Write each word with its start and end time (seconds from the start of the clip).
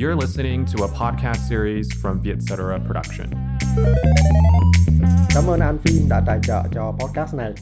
You're 0.00 0.20
listening 0.20 0.64
to 0.66 0.84
a 0.84 0.88
podcast 0.88 1.40
series 1.50 1.88
from 2.02 2.20
Vietcetera 2.22 2.78
Production. 2.78 3.26
Cảm 5.34 5.44
ơn 5.46 5.60
An 5.60 5.78
Phim 5.78 6.08
đã 6.10 6.22
tài 6.26 6.38
trợ 6.42 6.62
cho 6.74 6.92
podcast 6.92 7.34
này. 7.34 7.52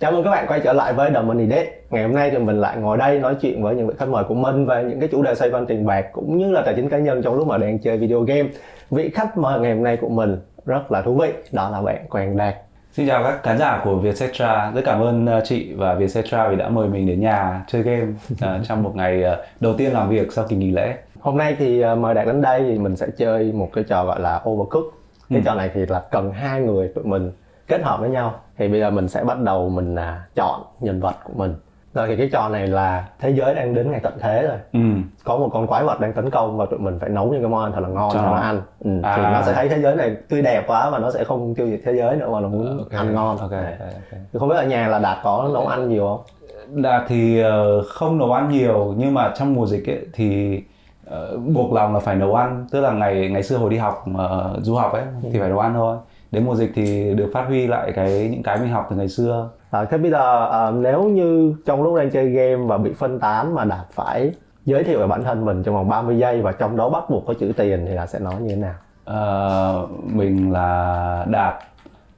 Chào 0.00 0.12
mừng 0.12 0.24
các 0.24 0.30
bạn 0.30 0.46
quay 0.48 0.60
trở 0.64 0.72
lại 0.72 0.92
với 0.92 1.10
The 1.10 1.22
Money 1.22 1.48
Date. 1.48 1.70
Ngày 1.90 2.02
hôm 2.02 2.14
nay 2.14 2.30
thì 2.30 2.38
mình 2.38 2.60
lại 2.60 2.76
ngồi 2.76 2.98
đây 2.98 3.18
nói 3.18 3.36
chuyện 3.40 3.62
với 3.62 3.74
những 3.74 3.86
vị 3.86 3.94
khách 3.98 4.08
mời 4.08 4.24
của 4.24 4.34
mình 4.34 4.66
về 4.66 4.84
những 4.84 5.00
cái 5.00 5.08
chủ 5.12 5.22
đề 5.22 5.34
xoay 5.34 5.50
quanh 5.50 5.66
tiền 5.66 5.86
bạc 5.86 6.06
cũng 6.12 6.38
như 6.38 6.50
là 6.50 6.62
tài 6.64 6.74
chính 6.74 6.88
cá 6.88 6.98
nhân 6.98 7.22
trong 7.22 7.34
lúc 7.34 7.46
mà 7.46 7.58
đang 7.58 7.78
chơi 7.78 7.98
video 7.98 8.20
game. 8.20 8.48
Vị 8.90 9.10
khách 9.14 9.38
mời 9.38 9.60
ngày 9.60 9.74
hôm 9.74 9.84
nay 9.84 9.96
của 9.96 10.08
mình 10.08 10.36
rất 10.66 10.92
là 10.92 11.02
thú 11.02 11.14
vị, 11.14 11.32
đó 11.52 11.70
là 11.70 11.82
bạn 11.82 12.06
Quang 12.08 12.36
Đạt. 12.36 12.54
Xin 12.92 13.06
chào 13.06 13.24
các 13.24 13.42
khán 13.42 13.58
giả 13.58 13.80
của 13.84 13.98
Vietcetera, 13.98 14.72
rất 14.74 14.82
cảm 14.84 15.00
ơn 15.00 15.26
ờ, 15.26 15.40
chị 15.44 15.72
và 15.76 15.94
Vietcetera 15.94 16.48
vì 16.48 16.56
đã 16.56 16.68
mời 16.68 16.88
mình 16.88 17.06
đến 17.06 17.20
nhà 17.20 17.64
chơi 17.68 17.82
game 17.82 18.06
ờ, 18.40 18.60
trong 18.64 18.82
một 18.82 18.92
ngày 18.96 19.22
ờ, 19.22 19.44
đầu 19.60 19.74
tiên 19.74 19.92
làm 19.92 20.08
việc 20.08 20.32
sau 20.32 20.46
kỳ 20.48 20.56
nghỉ 20.56 20.70
lễ. 20.70 20.94
Hôm 21.24 21.36
nay 21.36 21.56
thì 21.58 21.80
ờ, 21.80 21.94
mời 21.94 22.14
Đạt 22.14 22.26
đến 22.26 22.40
đây 22.42 22.64
thì 22.68 22.78
mình 22.78 22.96
sẽ 22.96 23.06
chơi 23.16 23.52
một 23.52 23.68
cái 23.72 23.84
trò 23.84 24.04
gọi 24.04 24.20
là 24.20 24.40
Overcooked. 24.48 24.88
Cái 25.30 25.38
Ừ. 25.38 25.42
trò 25.44 25.54
này 25.54 25.70
thì 25.74 25.86
là 25.86 26.02
cần 26.10 26.32
hai 26.32 26.60
người 26.60 26.88
tụi 26.88 27.04
mình 27.04 27.32
kết 27.68 27.82
hợp 27.82 28.00
với 28.00 28.10
nhau. 28.10 28.34
Thì 28.58 28.68
bây 28.68 28.80
giờ 28.80 28.90
mình 28.90 29.08
sẽ 29.08 29.24
bắt 29.24 29.38
đầu 29.40 29.68
mình 29.68 29.94
à, 29.96 30.24
chọn 30.34 30.60
nhân 30.80 31.00
vật 31.00 31.14
của 31.24 31.32
mình. 31.36 31.54
Rồi 31.94 32.06
thì 32.08 32.16
cái 32.16 32.28
trò 32.32 32.48
này 32.48 32.66
là 32.66 33.04
thế 33.20 33.30
giới 33.30 33.54
đang 33.54 33.74
đến 33.74 33.90
ngày 33.90 34.00
tận 34.02 34.12
thế 34.20 34.42
rồi. 34.42 34.56
Ừ. 34.72 34.80
có 35.24 35.36
một 35.36 35.48
con 35.52 35.66
quái 35.66 35.84
vật 35.84 36.00
đang 36.00 36.12
tấn 36.12 36.30
công 36.30 36.56
và 36.56 36.66
tụi 36.66 36.78
mình 36.78 36.98
phải 37.00 37.08
nấu 37.10 37.26
những 37.32 37.42
cái 37.42 37.50
món 37.50 37.62
ăn 37.64 37.72
thật 37.72 37.80
là 37.80 37.88
ngon 37.88 38.10
Cho 38.12 38.22
nó 38.22 38.34
ăn 38.34 38.60
ừ. 38.84 38.90
À. 39.02 39.14
thì 39.16 39.22
nó 39.22 39.42
sẽ 39.42 39.52
thấy 39.52 39.68
thế 39.68 39.78
giới 39.80 39.96
này 39.96 40.16
tươi 40.28 40.42
đẹp 40.42 40.64
quá 40.66 40.90
và 40.90 40.98
nó 40.98 41.10
sẽ 41.10 41.24
không 41.24 41.54
tiêu 41.54 41.66
diệt 41.70 41.80
thế 41.84 41.92
giới 41.94 42.16
nữa 42.16 42.28
mà 42.32 42.40
nó 42.40 42.48
muốn 42.48 42.78
Ok. 42.78 42.90
ăn 42.92 43.14
ngon 43.14 43.38
Ok. 43.38 43.50
Đấy. 43.50 43.64
ok, 43.80 43.80
ok. 43.94 44.20
thì 44.32 44.38
không 44.38 44.48
biết 44.48 44.56
ở 44.56 44.66
nhà 44.66 44.88
là 44.88 44.98
đạt 44.98 45.18
có 45.24 45.50
nấu 45.54 45.66
ăn 45.66 45.88
nhiều 45.88 46.06
không 46.08 46.82
Đạt 46.82 47.02
thì 47.08 47.40
ờ, 47.40 47.82
không 47.82 48.18
nấu 48.18 48.32
ăn 48.32 48.48
nhiều 48.48 48.94
nhưng 48.96 49.14
mà 49.14 49.32
trong 49.36 49.54
mùa 49.54 49.66
dịch 49.66 49.86
ấy, 49.88 50.06
thì 50.12 50.60
ờ, 51.06 51.38
buộc 51.38 51.72
lòng 51.72 51.94
là 51.94 52.00
phải 52.00 52.16
nấu 52.16 52.34
ăn 52.34 52.66
tức 52.70 52.80
là 52.80 52.92
ngày 52.92 53.28
ngày 53.28 53.42
xưa 53.42 53.56
hồi 53.56 53.70
đi 53.70 53.76
học 53.76 54.04
ờ, 54.16 54.58
du 54.62 54.74
học 54.74 54.92
ấy 54.92 55.02
thì 55.32 55.38
phải 55.40 55.48
nấu 55.48 55.58
ăn 55.58 55.74
thôi. 55.74 55.96
Đến 56.30 56.44
mùa 56.44 56.54
dịch 56.54 56.72
thì 56.74 57.14
được 57.14 57.30
phát 57.34 57.44
huy 57.46 57.66
lại 57.66 57.92
cái 57.96 58.28
những 58.32 58.42
cái 58.42 58.58
mình 58.58 58.68
học 58.68 58.86
từ 58.90 58.96
ngày 58.96 59.08
xưa. 59.08 59.50
À, 59.70 59.84
thế 59.84 59.98
bây 59.98 60.10
giờ 60.10 60.50
à, 60.52 60.70
nếu 60.70 61.04
như 61.04 61.54
trong 61.66 61.82
lúc 61.82 61.96
đang 61.96 62.10
chơi 62.10 62.30
game 62.30 62.56
và 62.56 62.78
bị 62.78 62.92
phân 62.92 63.20
tán 63.20 63.54
mà 63.54 63.64
đạt 63.64 63.86
phải 63.92 64.32
giới 64.64 64.84
thiệu 64.84 65.00
về 65.00 65.06
bản 65.06 65.24
thân 65.24 65.44
mình 65.44 65.62
trong 65.62 65.74
vòng 65.74 65.88
30 65.88 66.18
giây 66.18 66.42
và 66.42 66.52
trong 66.52 66.76
đó 66.76 66.88
bắt 66.88 67.10
buộc 67.10 67.26
có 67.26 67.34
chữ 67.34 67.52
tiền 67.56 67.84
thì 67.88 67.94
là 67.94 68.06
sẽ 68.06 68.18
nói 68.18 68.34
như 68.40 68.48
thế 68.48 68.56
nào? 68.56 68.74
Ờ, 69.04 69.86
mình 70.02 70.52
là 70.52 71.26
Đạt 71.28 71.54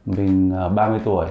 mình 0.07 0.51
ờ, 0.57 0.69
30 0.69 1.01
tuổi. 1.05 1.27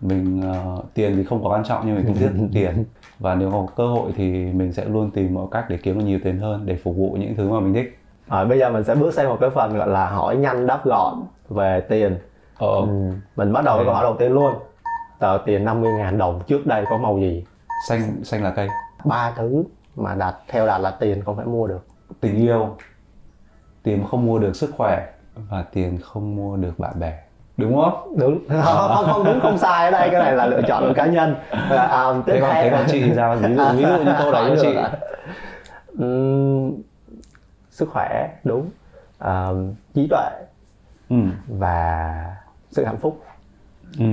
Mình 0.00 0.42
ờ, 0.42 0.82
tiền 0.94 1.16
thì 1.16 1.24
không 1.24 1.44
có 1.44 1.50
quan 1.50 1.64
trọng 1.64 1.82
nhưng 1.86 1.96
mình 1.96 2.06
cũng 2.06 2.14
thích 2.14 2.32
tiền 2.52 2.84
và 3.18 3.34
nếu 3.34 3.50
có 3.50 3.66
cơ 3.76 3.86
hội 3.86 4.12
thì 4.16 4.52
mình 4.52 4.72
sẽ 4.72 4.84
luôn 4.84 5.10
tìm 5.10 5.34
mọi 5.34 5.46
cách 5.50 5.64
để 5.68 5.76
kiếm 5.82 5.98
được 5.98 6.04
nhiều 6.04 6.18
tiền 6.24 6.38
hơn 6.38 6.66
để 6.66 6.76
phục 6.84 6.96
vụ 6.96 7.16
những 7.20 7.34
thứ 7.36 7.50
mà 7.50 7.60
mình 7.60 7.74
thích. 7.74 7.98
À, 8.28 8.44
bây 8.44 8.58
giờ 8.58 8.70
mình 8.70 8.84
sẽ 8.84 8.94
bước 8.94 9.14
sang 9.14 9.28
một 9.28 9.36
cái 9.40 9.50
phần 9.50 9.78
gọi 9.78 9.88
là 9.88 10.10
hỏi 10.10 10.36
nhanh 10.36 10.66
đáp 10.66 10.84
gọn 10.84 11.14
về 11.48 11.80
tiền. 11.88 12.18
Ờ, 12.58 12.66
ừ. 12.80 13.12
mình 13.36 13.52
bắt 13.52 13.64
đầu 13.64 13.76
với 13.76 13.86
Ok. 13.86 13.86
câu 13.86 13.94
hỏi 13.94 14.04
đầu 14.04 14.16
tiên 14.18 14.32
luôn. 14.32 14.54
Tờ 15.18 15.38
tiền 15.46 15.64
50.000 15.64 16.18
đồng 16.18 16.40
trước 16.46 16.66
đây 16.66 16.84
có 16.90 16.98
màu 16.98 17.18
gì? 17.18 17.44
Xanh 17.88 18.24
xanh 18.24 18.42
là 18.42 18.50
cây. 18.50 18.68
Ba 19.04 19.32
thứ 19.36 19.64
mà 19.96 20.14
đạt 20.14 20.34
theo 20.48 20.66
đạt 20.66 20.80
là 20.80 20.90
tiền 20.90 21.22
không 21.24 21.36
thể 21.36 21.44
mua 21.44 21.66
được. 21.66 21.86
Tình 22.20 22.36
yêu. 22.36 22.76
Tiền 23.82 24.04
không 24.10 24.26
mua 24.26 24.38
được 24.38 24.56
sức 24.56 24.70
khỏe 24.76 25.06
và 25.50 25.62
tiền 25.72 25.98
không 26.02 26.36
mua 26.36 26.56
được 26.56 26.78
bạn 26.78 27.00
bè 27.00 27.18
đúng 27.58 27.76
không? 27.76 28.14
Đúng. 28.16 28.38
Không 28.64 29.06
không 29.06 29.24
đúng 29.24 29.40
không 29.40 29.58
sai 29.58 29.84
ở 29.84 29.90
đây. 29.90 30.08
Cái 30.10 30.20
này 30.20 30.32
là 30.32 30.46
lựa 30.46 30.62
chọn 30.68 30.84
của 30.88 30.94
cá 30.94 31.06
nhân. 31.06 31.34
À, 31.50 31.76
à, 31.76 32.04
tiếp 32.26 32.32
thế 32.32 32.40
còn 32.40 32.50
thế 32.54 32.70
còn 32.70 32.84
chị 32.90 33.02
thì 33.02 33.12
sao? 33.16 33.36
Ví 33.36 33.54
dụ 33.54 33.62
ví 33.76 33.82
dụ 33.82 34.04
như 34.04 34.12
câu 34.18 34.32
đấy 34.32 34.50
của 34.50 34.56
chị. 34.62 34.76
Ừm, 35.98 36.72
sức 37.70 37.88
khỏe 37.92 38.28
đúng. 38.44 38.70
À, 39.18 39.48
trí 39.94 40.06
tuệ. 40.10 40.28
Ừ. 41.10 41.16
và 41.48 42.14
sự 42.70 42.84
hạnh 42.84 42.96
phúc. 42.98 43.22
Ừ. 43.98 44.04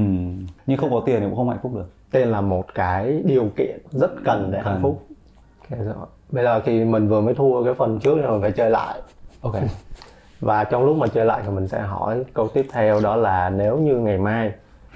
nhưng 0.65 0.77
không 0.77 0.91
có 0.91 1.01
tiền 1.05 1.19
thì 1.19 1.25
cũng 1.25 1.35
không 1.35 1.49
hạnh 1.49 1.59
phúc 1.63 1.71
được. 1.75 1.89
Tên 2.11 2.27
là 2.27 2.41
một 2.41 2.65
cái 2.75 3.21
điều 3.25 3.49
kiện 3.57 3.77
rất 3.91 4.11
cần 4.25 4.49
để 4.51 4.57
hạnh 4.57 4.73
Cần. 4.73 4.81
phúc. 4.81 5.05
Ok, 5.69 5.79
rồi. 5.85 5.95
bây 6.31 6.43
giờ 6.43 6.61
thì 6.65 6.85
mình 6.85 7.07
vừa 7.07 7.21
mới 7.21 7.33
thua 7.33 7.63
cái 7.63 7.73
phần 7.73 7.99
trước 7.99 8.15
mình 8.15 8.41
phải 8.41 8.51
chơi 8.51 8.69
lại. 8.69 8.99
Ok 9.41 9.55
và 10.39 10.63
trong 10.63 10.85
lúc 10.85 10.97
mà 10.97 11.07
chơi 11.07 11.25
lại 11.25 11.41
thì 11.45 11.51
mình 11.51 11.67
sẽ 11.67 11.81
hỏi 11.81 12.23
câu 12.33 12.47
tiếp 12.47 12.65
theo 12.71 12.99
đó 12.99 13.15
là 13.15 13.49
nếu 13.49 13.77
như 13.77 13.95
ngày 13.95 14.17
mai 14.17 14.51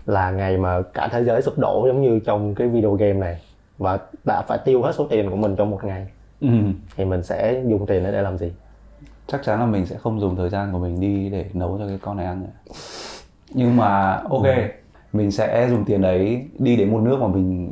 là 0.06 0.32
ngày 0.32 0.58
mà 0.58 0.82
cả 0.94 1.10
thế 1.12 1.24
giới 1.24 1.42
sụp 1.42 1.58
đổ 1.58 1.86
giống 1.88 2.02
như 2.02 2.20
trong 2.26 2.56
cái 2.56 2.68
video 2.68 2.94
game 2.94 3.14
này 3.14 3.42
và 3.78 4.00
đã 4.24 4.42
phải 4.42 4.58
tiêu 4.66 4.82
hết 4.82 4.96
số 4.96 5.08
tiền 5.10 5.30
của 5.30 5.36
mình 5.36 5.56
trong 5.56 5.70
một 5.70 5.84
ngày 5.84 6.08
ừ. 6.42 6.48
thì 6.96 7.06
mình 7.06 7.24
sẽ 7.24 7.62
dùng 7.68 7.86
tiền 7.86 8.04
để 8.04 8.22
làm 8.22 8.38
gì 8.38 8.52
chắc 9.28 9.44
chắn 9.44 9.60
là 9.60 9.66
mình 9.66 9.86
sẽ 9.86 9.98
không 9.98 10.20
dùng 10.20 10.36
thời 10.36 10.50
gian 10.50 10.72
của 10.72 10.80
mình 10.80 11.00
đi 11.00 11.30
để 11.30 11.46
nấu 11.54 11.78
cho 11.80 11.88
cái 11.88 12.00
con 12.02 12.18
này 12.18 12.26
ăn 12.26 12.42
nữa. 12.42 12.74
nhưng 13.50 13.78
mà 13.78 14.22
ok 14.30 14.46
mình 15.14 15.32
sẽ 15.32 15.68
dùng 15.70 15.86
tiền 15.86 16.02
đấy 16.02 16.46
đi 16.60 16.76
đến 16.76 16.92
một 16.92 17.00
nước 17.00 17.18
mà 17.22 17.28
mình 17.28 17.72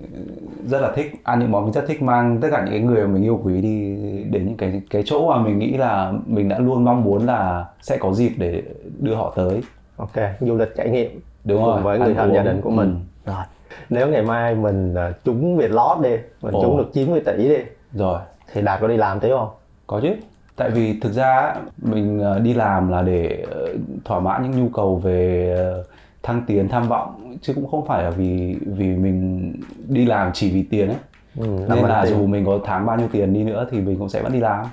rất 0.67 0.81
là 0.81 0.91
thích 0.95 1.11
ăn 1.23 1.39
những 1.39 1.51
món 1.51 1.63
mình 1.63 1.73
rất 1.73 1.85
thích 1.87 2.01
mang 2.01 2.37
tất 2.41 2.47
cả 2.51 2.61
những 2.61 2.71
cái 2.71 2.79
người 2.79 3.07
mà 3.07 3.13
mình 3.13 3.23
yêu 3.23 3.41
quý 3.43 3.61
đi 3.61 3.95
đến 4.31 4.45
những 4.45 4.57
cái 4.57 4.81
cái 4.89 5.03
chỗ 5.05 5.29
mà 5.29 5.37
mình 5.41 5.59
nghĩ 5.59 5.77
là 5.77 6.13
mình 6.25 6.49
đã 6.49 6.59
luôn 6.59 6.85
mong 6.85 7.03
muốn 7.03 7.25
là 7.25 7.65
sẽ 7.81 7.97
có 7.97 8.13
dịp 8.13 8.31
để 8.37 8.63
đưa 8.99 9.15
họ 9.15 9.33
tới. 9.35 9.61
Ok 9.97 10.15
du 10.39 10.55
lịch 10.57 10.75
trải 10.77 10.89
nghiệm 10.89 11.19
đúng 11.43 11.57
cùng 11.57 11.73
rồi 11.73 11.81
với 11.81 11.99
người 11.99 12.13
thân 12.13 12.33
gia 12.33 12.43
đình 12.43 12.61
của 12.61 12.69
mình. 12.69 12.99
Ừ. 13.25 13.31
rồi 13.31 13.43
nếu 13.89 14.07
ngày 14.07 14.21
mai 14.21 14.55
mình 14.55 14.93
ờ, 14.95 15.11
trúng 15.25 15.57
Việt 15.57 15.71
lót 15.71 15.97
đi 16.03 16.17
mình 16.41 16.53
Ồ. 16.53 16.61
trúng 16.61 16.77
được 16.77 16.93
90 16.93 17.19
tỷ 17.25 17.49
đi 17.49 17.57
rồi. 17.93 18.19
thì 18.53 18.61
đạt 18.61 18.81
có 18.81 18.87
đi 18.87 18.97
làm 18.97 19.19
tiếp 19.19 19.29
không? 19.37 19.49
Có 19.87 19.99
chứ 20.01 20.09
tại 20.55 20.69
vì 20.69 20.99
thực 20.99 21.13
ra 21.13 21.55
mình 21.77 22.19
ờ, 22.19 22.39
đi 22.39 22.53
làm 22.53 22.89
là 22.89 23.01
để 23.01 23.43
ờ, 23.51 23.67
thỏa 24.05 24.19
mãn 24.19 24.43
những 24.43 24.63
nhu 24.63 24.69
cầu 24.73 24.95
về 24.95 25.53
ờ, 25.57 25.83
thăng 26.27 26.41
tiến 26.47 26.69
tham 26.69 26.87
vọng 26.87 27.37
chứ 27.41 27.53
cũng 27.53 27.67
không 27.71 27.85
phải 27.85 28.03
là 28.03 28.09
vì 28.09 28.59
vì 28.65 28.85
mình 28.95 29.53
đi 29.87 30.05
làm 30.05 30.31
chỉ 30.33 30.51
vì 30.51 30.63
tiền 30.63 30.87
ấy. 30.87 30.97
Ừ, 31.37 31.45
nên 31.69 31.85
là 31.85 32.03
tiền. 32.03 32.11
dù 32.13 32.25
mình 32.27 32.45
có 32.45 32.59
tháng 32.65 32.85
bao 32.85 32.97
nhiêu 32.97 33.07
tiền 33.11 33.33
đi 33.33 33.43
nữa 33.43 33.67
thì 33.71 33.81
mình 33.81 33.99
cũng 33.99 34.09
sẽ 34.09 34.21
vẫn 34.21 34.31
đi 34.33 34.39
làm. 34.39 34.65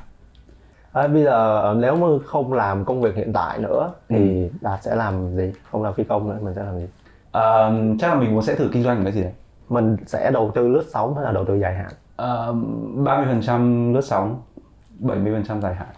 À, 0.92 1.06
bây 1.08 1.24
giờ 1.24 1.60
ờ, 1.60 1.74
nếu 1.80 1.96
mà 1.96 2.06
không 2.26 2.52
làm 2.52 2.84
công 2.84 3.00
việc 3.00 3.14
hiện 3.16 3.32
tại 3.32 3.58
nữa 3.58 3.92
thì 4.08 4.42
Ừ. 4.42 4.48
đạt 4.60 4.82
sẽ 4.82 4.94
làm 4.94 5.36
gì? 5.36 5.52
Không 5.70 5.82
làm 5.82 5.94
phi 5.94 6.04
công 6.04 6.28
nữa 6.28 6.38
mình 6.42 6.54
sẽ 6.54 6.62
làm 6.64 6.78
gì? 6.78 6.86
Ờ, 7.32 7.72
chắc 8.00 8.08
là 8.08 8.14
mình 8.14 8.30
cũng 8.34 8.42
sẽ 8.42 8.54
thử 8.54 8.68
kinh 8.72 8.82
doanh 8.82 9.04
cái 9.04 9.12
gì 9.12 9.22
đấy. 9.22 9.32
Mình 9.68 9.96
sẽ 10.06 10.30
đầu 10.30 10.50
tư 10.54 10.68
lướt 10.68 10.84
sóng 10.92 11.14
hay 11.14 11.24
là 11.24 11.32
đầu 11.32 11.44
tư 11.44 11.54
dài 11.58 11.74
hạn? 11.74 11.90
Ờ, 12.16 12.54
30% 12.96 13.94
lướt 13.94 14.04
sóng 14.04 14.42
70% 15.00 15.60
dài 15.60 15.74
hạn. 15.74 15.88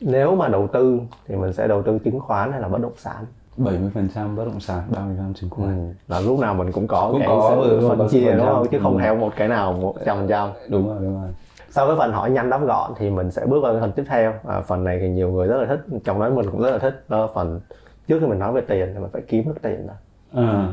Nếu 0.00 0.36
mà 0.36 0.48
đầu 0.48 0.66
tư 0.72 1.00
thì 1.28 1.36
mình 1.36 1.52
sẽ 1.52 1.68
đầu 1.68 1.82
tư 1.82 1.98
chứng 2.04 2.20
khoán 2.20 2.52
hay 2.52 2.60
là 2.60 2.68
bất 2.68 2.80
động 2.82 2.92
sản 2.96 3.24
70% 3.58 4.36
bất 4.36 4.44
động 4.44 4.60
sản 4.60 4.82
30% 4.90 5.32
chứng 5.34 5.50
khoán 5.50 5.88
ừ. 5.88 5.94
là 6.08 6.20
lúc 6.20 6.38
nào 6.38 6.54
mình 6.54 6.72
cũng 6.72 6.86
có 6.86 7.08
Cũng 7.12 7.20
cái 7.20 7.28
có, 7.28 7.50
sự 7.64 7.70
ừ, 7.70 7.88
phân 7.88 7.98
có 7.98 8.08
sự 8.08 8.20
chia 8.20 8.32
đúng 8.32 8.46
không 8.46 8.66
chứ 8.70 8.78
không 8.82 8.96
Ừ. 8.96 9.00
theo 9.02 9.16
một 9.16 9.32
cái 9.36 9.48
nào 9.48 9.72
một 9.72 9.94
trăm 10.04 10.26
trăm 10.28 10.48
đúng 10.68 10.88
rồi 10.88 10.96
đúng 11.02 11.22
rồi 11.22 11.30
sau 11.70 11.86
cái 11.86 11.96
phần 11.98 12.12
hỏi 12.12 12.30
nhanh 12.30 12.50
đáp 12.50 12.60
gọn 12.66 12.92
thì 12.98 13.10
mình 13.10 13.30
sẽ 13.30 13.46
bước 13.46 13.60
vào 13.62 13.72
cái 13.72 13.80
phần 13.80 13.92
tiếp 13.92 14.04
theo 14.08 14.32
à, 14.48 14.60
phần 14.60 14.84
này 14.84 14.98
thì 15.00 15.08
nhiều 15.08 15.30
người 15.30 15.46
rất 15.48 15.56
là 15.60 15.66
thích 15.66 15.80
trong 16.04 16.20
đó 16.20 16.30
mình 16.30 16.50
cũng 16.50 16.62
rất 16.62 16.70
là 16.70 16.78
thích 16.78 17.04
đó 17.08 17.18
là 17.20 17.26
phần 17.34 17.60
trước 18.08 18.18
khi 18.20 18.26
mình 18.26 18.38
nói 18.38 18.52
về 18.52 18.60
tiền 18.60 18.90
thì 18.94 19.00
mình 19.00 19.10
phải 19.12 19.22
kiếm 19.28 19.44
được 19.46 19.62
tiền 19.62 19.86
đó 19.86 19.94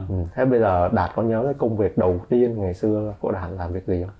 ừ. 0.09 0.15
thế 0.35 0.45
bây 0.45 0.59
giờ 0.59 0.89
đạt 0.91 1.09
có 1.15 1.21
nhớ 1.21 1.41
cái 1.45 1.53
công 1.53 1.77
việc 1.77 1.97
đầu 1.97 2.19
tiên 2.29 2.61
ngày 2.61 2.73
xưa 2.73 3.13
của 3.19 3.31
đạt 3.31 3.51
làm 3.57 3.73
việc 3.73 3.87
gì 3.87 4.03
không 4.03 4.13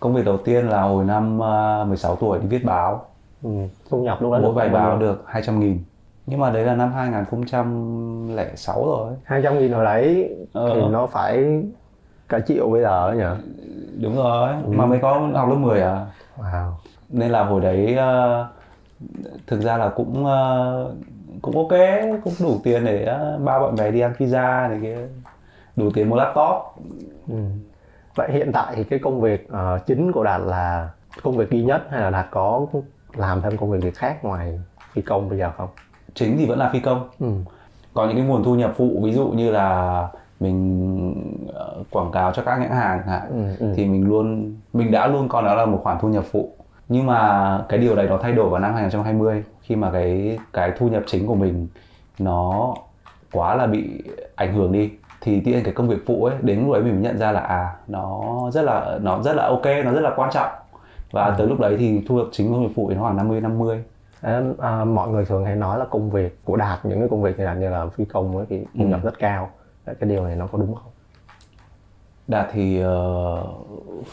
công 0.00 0.14
việc 0.14 0.24
đầu 0.24 0.36
tiên 0.36 0.68
là 0.68 0.82
hồi 0.82 1.04
năm 1.04 1.38
ờ, 1.38 1.84
16 1.88 2.16
tuổi 2.16 2.38
đi 2.38 2.46
viết 2.46 2.64
báo 2.64 3.04
ừ. 3.42 3.50
thu 3.90 4.02
nhập 4.02 4.22
lúc 4.22 4.32
đó 4.32 4.38
mỗi 4.42 4.54
bài 4.54 4.68
báo 4.68 4.98
được 4.98 5.22
200 5.26 5.60
nghìn 5.60 5.78
nhưng 6.28 6.40
mà 6.40 6.50
đấy 6.50 6.64
là 6.64 6.74
năm 6.74 6.92
2006 6.92 8.86
rồi. 8.86 9.12
200 9.24 9.58
nghìn 9.58 9.72
hồi 9.72 9.84
đấy 9.84 10.36
Ờ. 10.52 10.70
thì 10.74 10.80
nó 10.90 11.06
phải 11.06 11.62
cả 12.28 12.40
triệu 12.40 12.70
bây 12.70 12.82
giờ 12.82 13.06
ấy 13.08 13.16
nhỉ? 13.16 13.24
Đúng 14.02 14.16
rồi. 14.16 14.52
Mà 14.68 14.86
mới 14.86 14.98
có 15.02 15.28
học 15.34 15.48
lớp 15.48 15.54
10 15.54 15.80
à? 15.82 16.06
Wow. 16.38 16.70
Nên 17.08 17.30
là 17.30 17.44
hồi 17.44 17.60
đấy 17.60 17.94
ờ, 17.96 18.46
thực 19.46 19.60
ra 19.60 19.76
là 19.76 19.88
cũng 19.88 20.26
ờ, 20.26 20.92
cũng 21.42 21.56
ok 21.56 21.78
cũng 22.24 22.34
đủ 22.40 22.60
tiền 22.64 22.84
để 22.84 23.04
ờ, 23.04 23.38
ba 23.44 23.58
bạn 23.58 23.74
bè 23.78 23.90
đi 23.90 24.00
ăn 24.00 24.12
pizza 24.18 24.68
này 24.68 24.78
kia. 24.82 24.98
Đủ 25.76 25.90
tiền 25.94 26.10
mua 26.10 26.16
laptop. 26.16 26.62
Ừ. 27.28 27.34
vậy 28.14 28.28
hiện 28.32 28.50
tại 28.52 28.72
thì 28.76 28.84
cái 28.84 28.98
công 28.98 29.20
việc 29.20 29.48
chính 29.86 30.12
của 30.12 30.24
đạt 30.24 30.40
là 30.40 30.88
công 31.22 31.36
việc 31.36 31.50
duy 31.50 31.62
nhất 31.64 31.82
hay 31.90 32.00
là 32.00 32.10
đạt 32.10 32.26
có 32.30 32.66
làm 33.16 33.40
thêm 33.42 33.56
công 33.56 33.70
việc 33.70 33.80
gì 33.82 33.90
khác 33.90 34.24
ngoài 34.24 34.60
phi 34.92 35.02
công 35.02 35.28
bây 35.28 35.38
giờ 35.38 35.50
không 35.56 35.68
chính 36.14 36.36
thì 36.38 36.46
vẫn 36.46 36.58
là 36.58 36.68
phi 36.72 36.80
công 36.80 37.08
ừ. 37.20 37.26
có 37.94 38.06
những 38.06 38.16
cái 38.16 38.24
nguồn 38.26 38.44
thu 38.44 38.54
nhập 38.54 38.72
phụ 38.76 39.00
ví 39.04 39.12
dụ 39.12 39.28
như 39.28 39.50
là 39.50 40.08
mình 40.40 41.14
ờ, 41.54 41.82
quảng 41.90 42.10
cáo 42.12 42.32
cho 42.32 42.42
các 42.42 42.58
nhãn 42.60 42.70
hàng 42.70 43.02
hạn 43.06 43.22
Ừ, 43.58 43.66
ừ. 43.66 43.72
thì 43.76 43.84
mình 43.86 44.08
luôn 44.08 44.54
mình 44.72 44.90
đã 44.90 45.06
luôn 45.06 45.28
coi 45.28 45.42
nó 45.42 45.54
là 45.54 45.66
một 45.66 45.80
khoản 45.82 45.98
thu 46.00 46.08
nhập 46.08 46.24
phụ 46.30 46.52
nhưng 46.88 47.06
mà 47.06 47.60
cái 47.68 47.78
điều 47.78 47.96
đấy 47.96 48.06
nó 48.08 48.18
thay 48.22 48.32
đổi 48.32 48.50
vào 48.50 48.60
năm 48.60 48.74
2020 48.74 49.44
khi 49.62 49.76
mà 49.76 49.90
cái 49.90 50.38
cái 50.52 50.72
thu 50.78 50.88
nhập 50.88 51.02
chính 51.06 51.26
của 51.26 51.34
mình 51.34 51.66
nó 52.18 52.74
quá 53.32 53.54
là 53.54 53.66
bị 53.66 54.02
ảnh 54.36 54.54
hưởng 54.54 54.72
đi 54.72 54.90
thì 55.20 55.40
tự 55.40 55.52
nhiên 55.52 55.64
cái 55.64 55.74
công 55.74 55.88
việc 55.88 56.06
phụ 56.06 56.24
ấy 56.24 56.36
đến 56.42 56.60
lúc 56.60 56.72
đấy 56.72 56.82
mình 56.82 57.02
nhận 57.02 57.18
ra 57.18 57.32
là 57.32 57.40
à 57.40 57.74
nó 57.88 58.20
rất 58.52 58.62
là 58.62 58.98
nó 59.02 59.22
rất 59.22 59.32
là 59.36 59.46
ok 59.46 59.64
nó 59.84 59.92
rất 59.92 60.00
là 60.00 60.10
quan 60.16 60.30
trọng 60.32 60.48
và 61.12 61.24
Ừ. 61.26 61.34
tới 61.38 61.46
lúc 61.46 61.60
đấy 61.60 61.76
thì 61.78 62.02
thu 62.08 62.16
nhập 62.16 62.26
chính 62.32 62.48
thu 62.52 62.60
nhập 62.60 62.70
phụ 62.76 62.90
nó 62.90 63.00
khoảng 63.02 63.16
50 63.16 63.40
50 63.40 63.84
À, 64.20 64.84
mọi 64.84 65.08
người 65.08 65.24
thường 65.24 65.44
hay 65.44 65.56
nói 65.56 65.78
là 65.78 65.84
công 65.90 66.10
việc 66.10 66.38
của 66.44 66.56
đạt 66.56 66.78
những 66.84 66.98
cái 67.00 67.08
công 67.08 67.22
việc 67.22 67.38
như 67.38 67.44
là 67.44 67.54
như 67.54 67.68
là 67.70 67.86
phi 67.86 68.04
công 68.04 68.36
ấy 68.36 68.46
thì 68.48 68.64
thu 68.78 68.84
nhập 68.84 69.00
Ừ. 69.02 69.06
rất 69.06 69.18
cao 69.18 69.50
cái 70.00 70.08
điều 70.10 70.24
này 70.24 70.36
nó 70.36 70.46
có 70.46 70.58
đúng 70.58 70.74
không 70.74 70.92
Đạt 72.28 72.46
thì 72.52 72.80
ờ, 72.80 73.44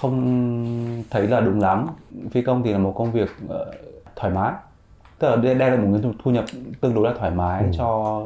không 0.01 1.03
thấy 1.09 1.27
là 1.27 1.39
đúng 1.39 1.59
lắm. 1.61 1.87
Phi 2.31 2.41
công 2.41 2.63
thì 2.63 2.71
là 2.73 2.77
một 2.77 2.93
công 2.97 3.11
việc 3.11 3.29
ờ, 3.49 3.71
thoải 4.15 4.33
mái. 4.33 4.51
Tức 5.19 5.29
là 5.29 5.35
đây 5.35 5.55
là 5.55 5.75
một 5.77 5.97
cái 6.03 6.11
thu 6.23 6.31
nhập 6.31 6.45
tương 6.81 6.93
đối 6.93 7.03
là 7.07 7.13
thoải 7.19 7.31
mái 7.31 7.63
Ừ. 7.63 7.69
cho 7.77 8.21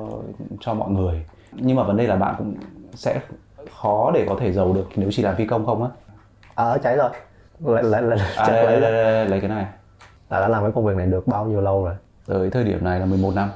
cho 0.60 0.74
mọi 0.74 0.90
người. 0.90 1.26
Nhưng 1.52 1.76
mà 1.76 1.84
vấn 1.84 1.98
đề 1.98 2.08
là 2.08 2.16
bạn 2.16 2.36
cũng 2.38 2.54
sẽ 2.96 3.20
khó 3.82 4.12
để 4.14 4.26
có 4.30 4.36
thể 4.40 4.52
giàu 4.52 4.74
được 4.74 4.88
nếu 4.96 5.10
chỉ 5.12 5.24
làm 5.24 5.36
phi 5.36 5.46
công 5.48 5.66
không 5.66 5.84
á. 5.84 5.90
à 6.56 6.78
cháy 6.84 6.98
rồi 6.98 7.10
lấy 7.60 7.84
lấy 7.84 8.02
lấy, 8.02 8.20
À, 8.20 8.26
chắc 8.48 8.54
đây, 8.54 8.66
lấy 8.66 8.82
đây, 8.82 8.92
đây, 8.92 9.26
lấy 9.26 9.40
cái 9.42 9.50
này. 9.50 9.66
Là 10.30 10.40
đã 10.40 10.48
làm 10.48 10.64
cái 10.64 10.72
công 10.72 10.86
việc 10.86 10.96
này 10.98 11.08
được 11.08 11.28
bao 11.28 11.46
nhiêu 11.46 11.62
lâu 11.62 11.84
rồi 11.86 11.96
Tới 12.28 12.50
thời 12.50 12.64
điểm 12.64 12.84
này 12.84 13.00
là 13.00 13.06
11 13.06 13.32
năm. 13.36 13.50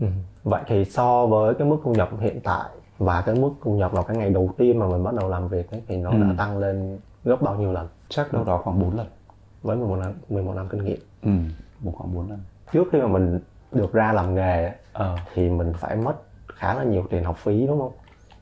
Ừ. 0.00 0.06
Vậy 0.44 0.62
thì 0.66 0.84
so 0.84 1.26
với 1.26 1.54
cái 1.54 1.68
mức 1.68 1.76
thu 1.84 1.92
nhập 1.94 2.08
hiện 2.20 2.40
tại 2.44 2.68
và 2.98 3.20
cái 3.20 3.34
mức 3.34 3.50
thu 3.62 3.72
nhập 3.74 3.92
vào 3.92 4.02
cái 4.04 4.16
ngày 4.16 4.30
đầu 4.30 4.50
tiên 4.58 4.78
mà 4.78 4.86
mình 4.86 5.04
bắt 5.04 5.14
đầu 5.14 5.28
làm 5.28 5.48
việc 5.48 5.70
ấy, 5.70 5.82
thì 5.88 5.96
nó 5.96 6.10
Ừ. 6.10 6.16
đã 6.20 6.26
tăng 6.38 6.58
lên 6.58 6.98
gấp 7.24 7.42
bao 7.42 7.54
nhiêu 7.54 7.72
lần 7.72 7.88
Chắc 8.08 8.32
đâu 8.32 8.44
đó 8.44 8.60
khoảng 8.64 8.80
4 8.80 8.96
lần. 8.96 9.06
với 9.62 9.76
11 9.76 9.96
năm 9.96 10.12
11 10.28 10.52
năm 10.54 10.68
kinh 10.68 10.84
nghiệm. 10.84 10.98
Ừ, 11.22 11.30
một 11.80 11.92
khoảng 11.98 12.14
4 12.14 12.30
lần. 12.30 12.38
Trước 12.72 12.84
khi 12.92 13.00
mà 13.00 13.06
mình 13.08 13.40
được 13.72 13.92
ra 13.92 14.12
làm 14.12 14.34
nghề 14.34 14.64
ấy, 14.64 14.72
Ờ. 14.92 15.16
thì 15.34 15.48
mình 15.50 15.72
phải 15.76 15.96
mất 15.96 16.14
khá 16.54 16.74
là 16.74 16.82
nhiều 16.84 17.04
tiền 17.10 17.24
học 17.24 17.36
phí 17.36 17.66
đúng 17.66 17.78
không? 17.80 17.92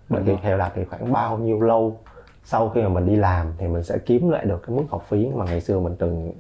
Vậy 0.09 0.23
thì 0.27 0.33
theo 0.43 0.59
đạt 0.59 0.73
thì 0.75 0.85
khoảng 0.85 1.13
bao 1.13 1.39
nhiêu 1.39 1.61
lâu 1.61 1.97
sau 2.45 2.69
khi 2.69 2.83
mà 2.83 2.89
mình 2.89 3.07
đi 3.07 3.17
làm 3.17 3.47
thì 3.59 3.67
mình 3.69 3.83
sẽ 3.85 3.99
kiếm 3.99 4.31
lại 4.31 4.45
được 4.45 4.63
cái 4.67 4.77
mức 4.77 4.83
học 4.91 5.05
phí 5.09 5.29
mà 5.35 5.45
ngày 5.45 5.61
xưa 5.61 5.81
mình 5.81 5.97
từng 5.99 6.33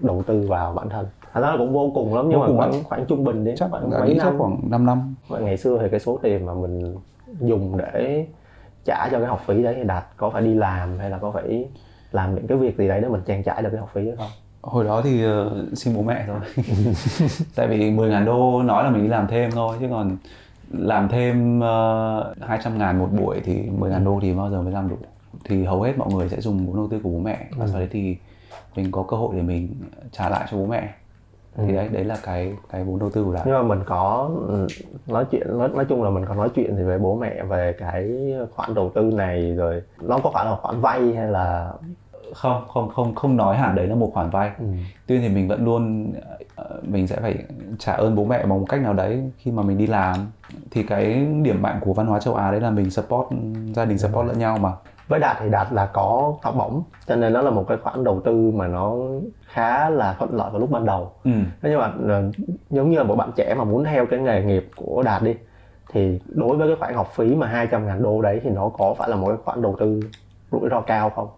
đầu 0.00 0.22
tư 0.26 0.46
vào 0.48 0.72
bản 0.72 0.88
thân. 0.88 1.06
Thật 1.32 1.40
ra 1.40 1.50
là 1.50 1.56
cũng 1.56 1.72
vô 1.72 1.90
cùng 1.94 2.14
lắm 2.14 2.26
nhưng 2.28 2.40
Vô 2.40 2.46
mà 2.46 2.56
khoảng 2.56 2.72
lắm. 2.72 2.80
khoảng 2.84 3.04
trung 3.06 3.24
bình 3.24 3.44
đi 3.44 3.52
Chắc 3.56 3.70
khoảng 3.70 3.90
mấy 3.90 4.14
chắc 4.18 4.24
năm. 4.24 4.38
khoảng 4.38 4.70
5 4.70 4.86
năm. 4.86 5.14
Vậy 5.28 5.42
ngày 5.42 5.56
xưa 5.56 5.78
thì 5.82 5.88
cái 5.90 6.00
số 6.00 6.18
tiền 6.22 6.46
mà 6.46 6.54
mình 6.54 6.94
dùng 7.40 7.76
để 7.78 8.26
trả 8.84 9.08
cho 9.10 9.18
cái 9.18 9.26
học 9.26 9.40
phí 9.46 9.62
đấy 9.62 9.74
thì 9.76 9.84
đạt 9.84 10.04
có 10.16 10.30
phải 10.30 10.42
đi 10.42 10.54
làm 10.54 10.98
hay 10.98 11.10
là 11.10 11.18
có 11.18 11.30
phải 11.30 11.68
làm 12.12 12.34
những 12.34 12.46
cái 12.46 12.58
việc 12.58 12.78
gì 12.78 12.88
đấy 12.88 13.00
để 13.00 13.08
mình 13.08 13.20
trang 13.26 13.42
trải 13.42 13.62
được 13.62 13.68
cái 13.72 13.80
học 13.80 13.90
phí 13.94 14.06
đó 14.06 14.12
không? 14.18 14.26
Hồi 14.62 14.84
đó 14.84 15.00
thì 15.04 15.24
ờ, 15.24 15.64
xin 15.74 15.94
bố 15.96 16.02
mẹ 16.02 16.24
thôi 16.26 16.64
Tại 17.56 17.66
vì 17.68 17.90
10 17.90 18.10
ngàn 18.10 18.24
đô 18.24 18.62
nói 18.62 18.84
là 18.84 18.90
mình 18.90 19.02
đi 19.02 19.08
làm 19.08 19.26
thêm 19.26 19.50
thôi 19.50 19.76
Chứ 19.80 19.86
còn 19.90 20.16
làm 20.72 21.08
thêm 21.08 21.58
uh, 21.58 22.48
200 22.48 22.78
ngàn 22.78 22.98
một 22.98 23.08
buổi 23.20 23.40
thì 23.44 23.62
10 23.78 23.90
ngàn 23.90 24.04
đô 24.04 24.18
thì 24.22 24.34
bao 24.34 24.50
giờ 24.50 24.62
mới 24.62 24.72
làm 24.72 24.88
đủ 24.88 24.96
Thì 25.44 25.64
hầu 25.64 25.82
hết 25.82 25.98
mọi 25.98 26.08
người 26.14 26.28
sẽ 26.28 26.40
dùng 26.40 26.66
vốn 26.66 26.76
đầu 26.76 26.88
tư 26.90 27.00
của 27.02 27.08
bố 27.10 27.18
mẹ 27.18 27.46
Và 27.56 27.66
sau 27.66 27.78
đấy 27.78 27.88
thì 27.90 28.16
mình 28.76 28.92
có 28.92 29.02
cơ 29.02 29.16
hội 29.16 29.34
để 29.36 29.42
mình 29.42 29.74
trả 30.12 30.28
lại 30.28 30.48
cho 30.50 30.56
bố 30.56 30.66
mẹ. 30.66 30.94
Thì 31.56 31.72
đấy, 31.72 31.88
đấy 31.92 32.04
là 32.04 32.16
cái 32.22 32.52
cái 32.72 32.84
vốn 32.84 32.98
đầu 32.98 33.10
tư 33.10 33.24
của 33.24 33.32
Đạt 33.32 33.46
Nhưng 33.46 33.54
mà 33.54 33.62
mình 33.62 33.84
có 33.86 34.30
ừ, 34.48 34.66
nói 35.06 35.24
chuyện 35.30 35.58
nói, 35.58 35.68
nói 35.68 35.84
chung 35.84 36.02
là 36.02 36.10
mình 36.10 36.24
có 36.28 36.34
nói 36.34 36.48
chuyện 36.54 36.76
thì 36.76 36.82
với 36.82 36.98
bố 36.98 37.16
mẹ 37.16 37.42
về 37.42 37.74
cái 37.78 38.34
khoản 38.54 38.74
đầu 38.74 38.90
tư 38.94 39.02
này 39.02 39.54
rồi 39.54 39.82
nó 40.02 40.18
có 40.18 40.30
phải 40.34 40.44
là 40.44 40.56
khoản 40.56 40.80
vay 40.80 41.14
hay 41.14 41.26
là? 41.26 41.72
Không, 42.34 42.64
không, 42.68 42.88
không, 42.88 43.14
không 43.14 43.36
nói 43.36 43.56
hẳn 43.56 43.74
đấy 43.76 43.86
là 43.86 43.94
một 43.94 44.10
khoản 44.14 44.30
vay. 44.30 44.50
Ừ. 44.58 44.64
Tuy 45.06 45.14
nhiên 45.14 45.28
thì 45.28 45.34
mình 45.34 45.48
vẫn 45.48 45.64
luôn 45.64 46.12
ờ, 46.56 46.80
mình 46.82 47.06
sẽ 47.06 47.20
phải 47.20 47.44
trả 47.78 47.92
ơn 47.92 48.14
bố 48.14 48.24
mẹ 48.24 48.38
bằng 48.38 48.60
một 48.60 48.66
cách 48.68 48.80
nào 48.80 48.92
đấy 48.92 49.30
khi 49.38 49.50
mà 49.50 49.62
mình 49.62 49.78
đi 49.78 49.86
làm. 49.86 50.16
Thì 50.70 50.82
cái 50.82 51.26
điểm 51.42 51.62
mạnh 51.62 51.78
của 51.80 51.92
văn 51.92 52.06
hóa 52.06 52.20
châu 52.20 52.34
Á 52.34 52.50
đấy 52.50 52.60
là 52.60 52.70
mình 52.70 52.90
support 52.90 53.28
gia 53.74 53.84
đình 53.84 53.98
support 53.98 54.28
lẫn 54.28 54.38
nhau 54.38 54.58
mà 54.58 54.72
với 55.08 55.20
đạt 55.20 55.36
thì 55.40 55.48
đạt 55.50 55.72
là 55.72 55.86
có 55.86 56.34
học 56.42 56.54
bổng 56.58 56.82
cho 57.06 57.16
nên 57.16 57.32
nó 57.32 57.42
là 57.42 57.50
một 57.50 57.64
cái 57.68 57.76
khoản 57.82 58.04
đầu 58.04 58.20
tư 58.24 58.50
mà 58.54 58.66
nó 58.66 58.94
khá 59.46 59.90
là 59.90 60.14
thuận 60.18 60.34
lợi 60.36 60.50
vào 60.50 60.60
lúc 60.60 60.70
ban 60.70 60.86
đầu 60.86 61.12
ừ. 61.24 61.30
Thế 61.62 61.70
nhưng 61.70 61.78
mà 61.80 61.92
ờ, 62.08 62.22
giống 62.70 62.90
như 62.90 62.96
là 62.98 63.02
một 63.04 63.16
bạn 63.16 63.30
trẻ 63.36 63.54
mà 63.58 63.64
muốn 63.64 63.84
theo 63.84 64.06
cái 64.06 64.18
nghề 64.20 64.42
nghiệp 64.42 64.70
của 64.76 65.02
Đạt 65.02 65.22
đi 65.22 65.34
thì 65.92 66.20
đối 66.34 66.56
với 66.56 66.68
cái 66.68 66.76
khoản 66.76 66.94
học 66.94 67.10
phí 67.14 67.34
mà 67.34 67.46
200 67.46 67.86
ngàn 67.86 68.02
đô 68.02 68.22
đấy 68.22 68.40
thì 68.44 68.50
nó 68.50 68.68
có 68.68 68.94
phải 68.98 69.08
là 69.08 69.16
một 69.16 69.26
cái 69.28 69.36
khoản 69.44 69.62
đầu 69.62 69.76
tư 69.80 70.00
rủi 70.52 70.68
ro 70.70 70.80
cao 70.80 71.10
không? 71.10 71.28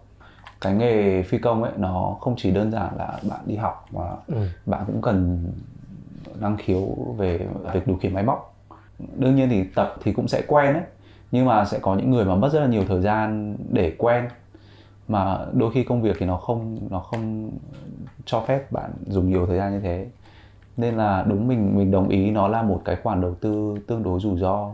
cái 0.61 0.73
nghề 0.73 1.23
phi 1.23 1.37
công 1.37 1.63
ấy 1.63 1.71
nó 1.77 2.15
không 2.21 2.33
chỉ 2.37 2.51
đơn 2.51 2.71
giản 2.71 2.89
là 2.97 3.19
bạn 3.29 3.39
đi 3.45 3.55
học 3.55 3.85
mà 3.91 4.01
Ừ. 4.27 4.35
bạn 4.65 4.81
cũng 4.87 5.01
cần 5.01 5.45
năng 6.39 6.57
khiếu 6.57 6.87
về 7.17 7.39
việc 7.73 7.87
điều 7.87 7.97
khiển 7.97 8.13
máy 8.13 8.23
móc 8.23 8.53
đương 9.15 9.35
nhiên 9.35 9.49
thì 9.49 9.63
tập 9.75 9.95
thì 10.03 10.13
cũng 10.13 10.27
sẽ 10.27 10.41
quen 10.47 10.73
ấy 10.73 10.83
nhưng 11.31 11.45
mà 11.45 11.65
sẽ 11.65 11.79
có 11.79 11.95
những 11.95 12.11
người 12.11 12.25
mà 12.25 12.35
mất 12.35 12.49
rất 12.53 12.59
là 12.59 12.67
nhiều 12.67 12.83
thời 12.87 13.01
gian 13.01 13.55
để 13.69 13.95
quen. 13.97 14.27
Mà 15.07 15.37
đôi 15.53 15.71
khi 15.71 15.83
công 15.83 16.01
việc 16.01 16.15
thì 16.19 16.25
nó 16.25 16.37
không 16.37 16.77
nó 16.89 16.99
không 16.99 17.51
cho 18.25 18.39
phép 18.39 18.71
bạn 18.71 18.91
dùng 19.07 19.29
nhiều 19.29 19.45
thời 19.45 19.57
gian 19.57 19.73
như 19.73 19.79
thế. 19.79 20.07
Nên 20.77 20.95
là 20.95 21.25
đúng 21.27 21.47
mình 21.47 21.77
mình 21.77 21.91
đồng 21.91 22.09
ý 22.09 22.31
nó 22.31 22.47
là 22.47 22.61
một 22.61 22.81
cái 22.85 22.95
khoản 23.03 23.21
đầu 23.21 23.35
tư 23.35 23.75
tương 23.87 24.03
đối 24.03 24.19
rủi 24.19 24.37
ro. 24.39 24.69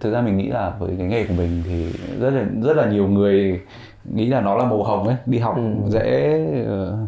Thực 0.00 0.12
ra 0.12 0.20
mình 0.20 0.36
nghĩ 0.36 0.48
là 0.48 0.76
với 0.78 0.94
cái 0.98 1.06
nghề 1.06 1.26
của 1.26 1.34
mình 1.34 1.62
thì 1.64 1.92
rất 2.20 2.30
là 2.30 2.44
rất 2.62 2.76
là 2.76 2.90
nhiều 2.90 3.08
người 3.08 3.60
nghĩ 4.04 4.26
là 4.26 4.40
nó 4.40 4.56
là 4.56 4.64
màu 4.64 4.82
hồng 4.82 5.06
ấy 5.06 5.16
đi 5.26 5.38
học 5.38 5.56
Ừ. 5.56 5.90
dễ 5.90 6.64
ờ, 6.66 6.98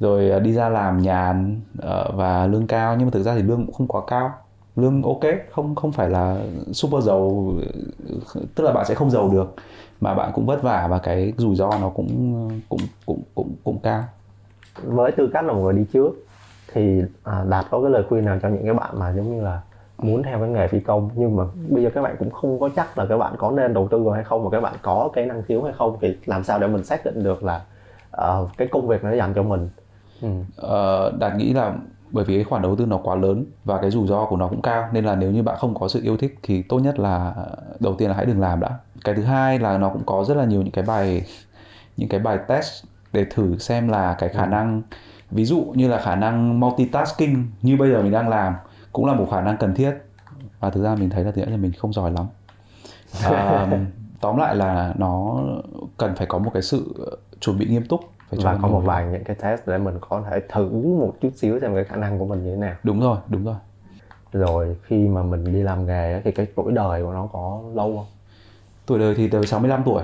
rồi 0.00 0.40
đi 0.40 0.52
ra 0.52 0.68
làm 0.68 0.98
nhàn 0.98 1.60
ờ, 1.78 2.10
và 2.14 2.46
lương 2.46 2.66
cao. 2.66 2.96
Nhưng 2.96 3.06
mà 3.06 3.10
thực 3.10 3.22
ra 3.22 3.34
thì 3.34 3.42
lương 3.42 3.66
cũng 3.66 3.74
không 3.74 3.86
quá 3.88 4.02
cao 4.06 4.30
lương 4.76 5.02
ok 5.02 5.20
không 5.50 5.74
không 5.74 5.92
phải 5.92 6.10
là 6.10 6.36
super 6.72 7.04
giàu 7.04 7.52
tức 8.54 8.64
là 8.64 8.72
bạn 8.72 8.84
sẽ 8.84 8.94
không 8.94 9.10
giàu 9.10 9.28
được 9.28 9.54
mà 10.00 10.14
bạn 10.14 10.32
cũng 10.34 10.46
vất 10.46 10.62
vả 10.62 10.86
và 10.90 10.98
cái 10.98 11.32
rủi 11.36 11.56
ro 11.56 11.70
nó 11.80 11.88
cũng 11.88 12.08
cũng 12.68 12.80
cũng 13.06 13.22
cũng 13.34 13.54
cũng 13.64 13.78
cao 13.82 14.04
Với 14.82 15.12
tư 15.12 15.30
cách 15.32 15.44
là 15.44 15.52
một 15.52 15.60
người 15.60 15.72
đi 15.72 15.84
trước 15.92 16.26
thì 16.72 17.02
à, 17.22 17.44
Đạt 17.48 17.66
có 17.70 17.82
cái 17.82 17.90
lời 17.90 18.04
khuyên 18.08 18.24
nào 18.24 18.38
cho 18.42 18.48
những 18.48 18.64
cái 18.64 18.74
bạn 18.74 18.98
mà 18.98 19.12
giống 19.12 19.36
như 19.36 19.42
là 19.42 19.60
muốn 19.98 20.22
theo 20.22 20.38
cái 20.38 20.48
nghề 20.48 20.68
phi 20.68 20.80
công 20.80 21.10
nhưng 21.14 21.36
mà 21.36 21.44
bây 21.68 21.82
giờ 21.82 21.90
các 21.94 22.02
bạn 22.02 22.16
cũng 22.18 22.30
không 22.30 22.60
có 22.60 22.68
chắc 22.76 22.98
là 22.98 23.06
các 23.06 23.16
bạn 23.16 23.34
có 23.38 23.50
nên 23.50 23.74
đầu 23.74 23.88
tư 23.90 24.02
vào 24.02 24.14
hay 24.14 24.24
không 24.24 24.44
mà 24.44 24.50
các 24.50 24.60
bạn 24.60 24.74
có 24.82 25.10
cái 25.12 25.26
năng 25.26 25.42
khiếu 25.42 25.62
hay 25.62 25.72
không 25.78 25.96
thì 26.00 26.16
làm 26.26 26.44
sao 26.44 26.58
để 26.58 26.66
mình 26.66 26.84
xác 26.84 27.04
định 27.04 27.22
được 27.22 27.44
là 27.44 27.60
ờ, 28.10 28.48
cái 28.56 28.68
công 28.68 28.88
việc 28.88 29.04
nó 29.04 29.12
dành 29.12 29.34
cho 29.34 29.42
mình 29.42 29.68
ừ. 30.22 30.28
Ờ, 30.56 31.12
đạt 31.18 31.36
nghĩ 31.36 31.52
là 31.52 31.74
bởi 32.12 32.24
vì 32.24 32.34
cái 32.34 32.44
khoản 32.44 32.62
đầu 32.62 32.76
tư 32.76 32.86
nó 32.86 32.98
quá 33.02 33.14
lớn 33.14 33.44
và 33.64 33.80
cái 33.80 33.90
rủi 33.90 34.06
ro 34.06 34.24
của 34.24 34.36
nó 34.36 34.48
cũng 34.48 34.62
cao 34.62 34.88
nên 34.92 35.04
là 35.04 35.14
nếu 35.14 35.30
như 35.30 35.42
bạn 35.42 35.56
không 35.58 35.74
có 35.74 35.88
sự 35.88 36.00
yêu 36.02 36.16
thích 36.16 36.38
thì 36.42 36.62
tốt 36.62 36.78
nhất 36.78 36.98
là 36.98 37.34
đầu 37.80 37.94
tiên 37.94 38.08
là 38.08 38.16
hãy 38.16 38.26
đừng 38.26 38.40
làm 38.40 38.60
đã. 38.60 38.70
Cái 39.04 39.14
thứ 39.14 39.22
hai 39.22 39.58
là 39.58 39.78
nó 39.78 39.88
cũng 39.88 40.02
có 40.06 40.24
rất 40.24 40.36
là 40.36 40.44
nhiều 40.44 40.62
những 40.62 40.72
cái 40.72 40.84
bài 40.84 41.26
những 41.96 42.08
cái 42.08 42.20
bài 42.20 42.38
test 42.48 42.84
để 43.12 43.26
thử 43.30 43.58
xem 43.58 43.88
là 43.88 44.14
cái 44.14 44.28
khả 44.28 44.46
năng 44.46 44.82
ví 45.30 45.44
dụ 45.44 45.72
như 45.74 45.88
là 45.88 45.98
khả 45.98 46.14
năng 46.14 46.60
multitasking 46.60 47.44
như 47.62 47.76
bây 47.76 47.90
giờ 47.90 48.02
mình 48.02 48.12
đang 48.12 48.28
làm 48.28 48.54
cũng 48.92 49.06
là 49.06 49.14
một 49.14 49.26
khả 49.30 49.40
năng 49.40 49.56
cần 49.56 49.74
thiết. 49.74 49.92
Và 50.60 50.70
thực 50.70 50.82
ra 50.82 50.94
mình 50.94 51.10
thấy 51.10 51.24
là 51.24 51.30
thực 51.30 51.48
là 51.48 51.56
mình 51.56 51.72
không 51.78 51.92
giỏi 51.92 52.10
lắm. 52.10 52.26
À, 53.24 53.68
tóm 54.20 54.36
lại 54.36 54.56
là 54.56 54.94
nó 54.98 55.40
cần 55.96 56.14
phải 56.16 56.26
có 56.26 56.38
một 56.38 56.50
cái 56.54 56.62
sự 56.62 56.94
chuẩn 57.40 57.58
bị 57.58 57.66
nghiêm 57.66 57.86
túc 57.86 58.00
phải 58.36 58.54
và 58.54 58.58
có 58.62 58.68
một 58.68 58.80
vài 58.80 59.06
những 59.12 59.24
cái 59.24 59.36
test 59.36 59.60
để 59.66 59.78
mình 59.78 59.94
có 60.00 60.22
thể 60.30 60.40
thử 60.48 60.70
một 60.98 61.14
chút 61.20 61.30
xíu 61.34 61.60
xem 61.60 61.74
cái 61.74 61.84
khả 61.84 61.96
năng 61.96 62.18
của 62.18 62.26
mình 62.26 62.44
như 62.44 62.50
thế 62.50 62.56
nào. 62.56 62.74
Đúng 62.82 63.00
rồi 63.00 63.16
đúng 63.28 63.44
rồi. 63.44 63.54
Rồi 64.32 64.76
khi 64.82 65.08
mà 65.08 65.22
mình 65.22 65.44
đi 65.44 65.62
làm 65.62 65.86
nghề 65.86 66.20
thì 66.24 66.32
cái 66.32 66.46
tuổi 66.54 66.72
đời 66.72 67.02
của 67.02 67.12
nó 67.12 67.28
có 67.32 67.60
lâu 67.74 67.96
không? 67.96 68.06
Tuổi 68.86 68.98
đời 68.98 69.14
thì 69.14 69.28
tới 69.28 69.46
65 69.46 69.82
tuổi. 69.84 70.02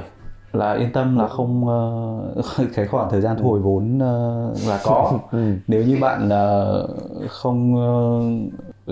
Là 0.53 0.73
yên 0.73 0.93
tâm 0.93 1.19
là 1.19 1.29
không 1.29 1.69
ờ, 1.69 2.65
cái 2.75 2.87
khoảng 2.87 3.11
thời 3.11 3.21
gian 3.21 3.37
thu 3.39 3.51
hồi 3.51 3.61
vốn 3.61 3.99
ờ, 3.99 4.53
là 4.69 4.81
có. 4.85 5.13
Ừ. 5.31 5.53
nếu 5.67 5.85
như 5.85 5.99
bạn 6.01 6.29
ờ, 6.29 6.89
không 7.29 7.77
ờ, 7.77 8.21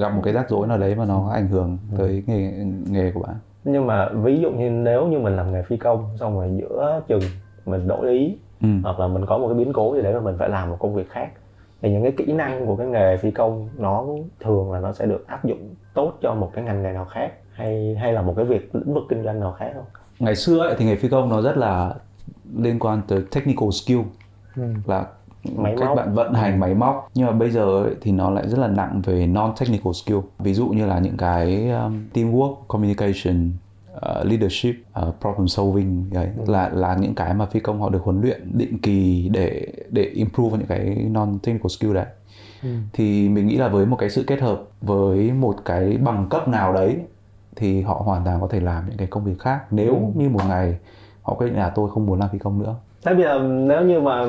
gặp 0.01 0.15
một 0.15 0.21
cái 0.25 0.35
rắc 0.35 0.51
rối 0.51 0.67
nào 0.67 0.79
đấy 0.79 0.95
mà 0.95 1.05
nó 1.05 1.31
ảnh 1.33 1.49
hưởng 1.49 1.79
tới 1.99 2.23
nghề 2.27 2.53
nghề 2.91 3.13
của 3.13 3.21
bạn. 3.21 3.37
Nhưng 3.65 3.87
mà 3.87 4.09
ví 4.09 4.41
dụ 4.41 4.51
như 4.51 4.71
nếu 4.71 5.07
như 5.07 5.19
mình 5.19 5.37
làm 5.37 5.53
nghề 5.53 5.63
phi 5.63 5.77
công 5.77 6.17
xong 6.21 6.39
rồi 6.39 6.51
giữa 6.59 7.01
chừng 7.09 7.23
mình 7.67 7.89
đổi 7.89 8.11
ý 8.11 8.39
ừ. 8.63 8.69
hoặc 8.83 9.01
là 9.01 9.09
mình 9.09 9.27
có 9.27 9.39
một 9.39 9.49
cái 9.49 9.57
biến 9.57 9.73
cố 9.73 9.95
gì 9.97 10.03
đấy 10.03 10.15
mà 10.15 10.21
mình 10.21 10.35
phải 10.39 10.49
làm 10.49 10.71
một 10.71 10.77
công 10.79 10.95
việc 10.95 11.11
khác 11.11 11.29
thì 11.83 11.91
những 11.93 12.03
cái 12.03 12.13
kỹ 12.13 12.33
năng 12.33 12.67
của 12.67 12.77
cái 12.77 12.87
nghề 12.87 13.17
phi 13.17 13.31
công 13.31 13.69
nó 13.79 14.05
thường 14.41 14.73
là 14.73 14.81
nó 14.81 14.93
sẽ 14.93 15.07
được 15.07 15.27
áp 15.27 15.45
dụng 15.45 15.75
tốt 15.95 16.13
cho 16.23 16.35
một 16.35 16.51
cái 16.55 16.65
ngành 16.65 16.83
nghề 16.83 16.93
nào 16.93 17.05
khác 17.05 17.33
hay 17.53 17.95
hay 18.01 18.13
là 18.13 18.23
một 18.23 18.35
cái 18.37 18.45
việc 18.45 18.75
lĩnh 18.75 18.95
vực 18.95 19.05
kinh 19.09 19.25
doanh 19.25 19.41
nào 19.41 19.53
khác 19.59 19.71
không? 19.75 19.85
Ngày 20.19 20.37
xưa 20.37 20.59
ấy, 20.59 20.75
thì 20.79 20.85
nghề 20.85 20.97
phi 20.97 21.09
công 21.09 21.29
nó 21.29 21.41
rất 21.41 21.57
là 21.57 21.95
liên 22.57 22.79
quan 22.79 23.03
tới 23.09 23.23
technical 23.35 23.69
skill 23.71 24.01
là 24.87 25.05
Máy 25.57 25.75
cách 25.79 25.89
móc. 25.89 25.97
bạn 25.97 26.15
vận 26.15 26.35
hành 26.35 26.61
máy 26.61 26.75
móc. 26.75 27.11
Nhưng 27.15 27.27
mà 27.27 27.33
bây 27.33 27.51
giờ 27.51 27.83
ấy, 27.83 27.95
thì 28.01 28.13
nó 28.13 28.31
lại 28.31 28.49
rất 28.49 28.59
là 28.59 28.69
nặng 28.69 29.03
về 29.05 29.27
non 29.27 29.53
technical 29.61 29.93
skill. 29.93 30.19
Ví 30.39 30.55
dụ 30.55 30.69
như 30.69 30.87
là 30.87 30.99
những 30.99 31.17
cái 31.17 31.71
um, 31.71 32.05
teamwork 32.15 32.55
communication 32.69 33.51
uh, 33.97 34.27
leadership 34.27 34.75
uh, 35.01 35.15
problem 35.21 35.49
solving 35.49 36.11
đấy 36.13 36.29
là 36.47 36.71
là 36.75 36.97
những 37.01 37.15
cái 37.15 37.35
mà 37.35 37.47
phi 37.47 37.61
công 37.61 37.81
họ 37.81 37.89
được 37.89 38.03
huấn 38.03 38.21
luyện 38.21 38.59
định 38.59 38.79
kỳ 38.79 39.29
để 39.33 39.67
để 39.91 40.03
improve 40.03 40.59
những 40.59 40.67
cái 40.67 41.07
non 41.11 41.39
technical 41.43 41.69
skill 41.69 41.95
đấy. 41.95 42.07
Thì 42.93 43.29
mình 43.29 43.47
nghĩ 43.47 43.57
là 43.57 43.69
với 43.69 43.87
một 43.87 43.97
cái 43.97 44.11
sự 44.11 44.25
kết 44.27 44.41
hợp 44.41 44.63
với 44.81 45.33
một 45.33 45.57
cái 45.65 45.97
bằng 45.97 46.27
cấp 46.31 46.49
nào 46.49 46.73
đấy 46.73 46.97
thì 47.57 47.83
họ 47.83 48.03
hoàn 48.05 48.25
toàn 48.25 48.41
có 48.41 48.49
thể 48.51 48.61
làm 48.61 48.89
những 48.89 48.99
cái 48.99 49.07
công 49.07 49.25
việc 49.25 49.39
khác. 49.39 49.61
Nếu 49.71 50.13
như 50.15 50.29
một 50.29 50.41
ngày 50.49 50.77
họ 51.23 51.35
quyết 51.35 51.47
định 51.47 51.57
là 51.57 51.71
tôi 51.71 51.91
không 51.91 52.07
muốn 52.07 52.21
làm 52.21 52.29
phi 52.33 52.39
công 52.39 52.63
nữa. 52.63 52.75
Thế 53.05 53.15
bây 53.15 53.23
giờ 53.23 53.39
nếu 53.43 53.83
như 53.83 54.01
mà 54.01 54.25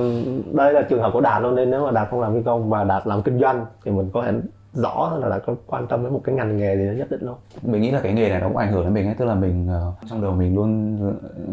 đây 0.54 0.74
là 0.74 0.82
trường 0.90 1.02
hợp 1.02 1.10
của 1.14 1.22
đạt 1.22 1.42
luôn 1.42 1.56
nên 1.56 1.72
nếu 1.72 1.86
mà 1.86 1.92
đạt 1.92 2.08
không 2.10 2.22
làm 2.22 2.34
phi 2.34 2.44
công 2.46 2.70
và 2.70 2.84
đạt 2.84 3.08
làm 3.08 3.22
kinh 3.22 3.40
doanh 3.40 3.66
thì 3.86 3.92
mình 3.92 4.10
có 4.14 4.24
thể 4.24 4.32
rõ 4.74 5.08
hơn 5.12 5.24
là 5.26 5.40
có 5.40 5.56
quan 5.68 5.88
tâm 5.88 6.04
đến 6.04 6.14
một 6.14 6.22
cái 6.24 6.36
ngành 6.36 6.58
nghề 6.58 6.76
gì 6.78 6.88
đó 6.88 6.92
nhất 6.92 7.12
định 7.12 7.22
không? 7.28 7.38
Mình 7.62 7.82
nghĩ 7.82 7.92
là 7.92 8.00
cái 8.00 8.14
nghề 8.14 8.30
này 8.30 8.40
nó 8.42 8.48
cũng 8.48 8.58
ảnh 8.58 8.72
hưởng 8.72 8.84
đến 8.84 8.94
mình 8.94 9.06
ấy 9.06 9.16
tức 9.16 9.26
là 9.26 9.36
mình 9.36 9.68
ờ, 9.70 9.92
trong 10.10 10.22
đầu 10.22 10.32
mình 10.32 10.56
luôn 10.56 10.98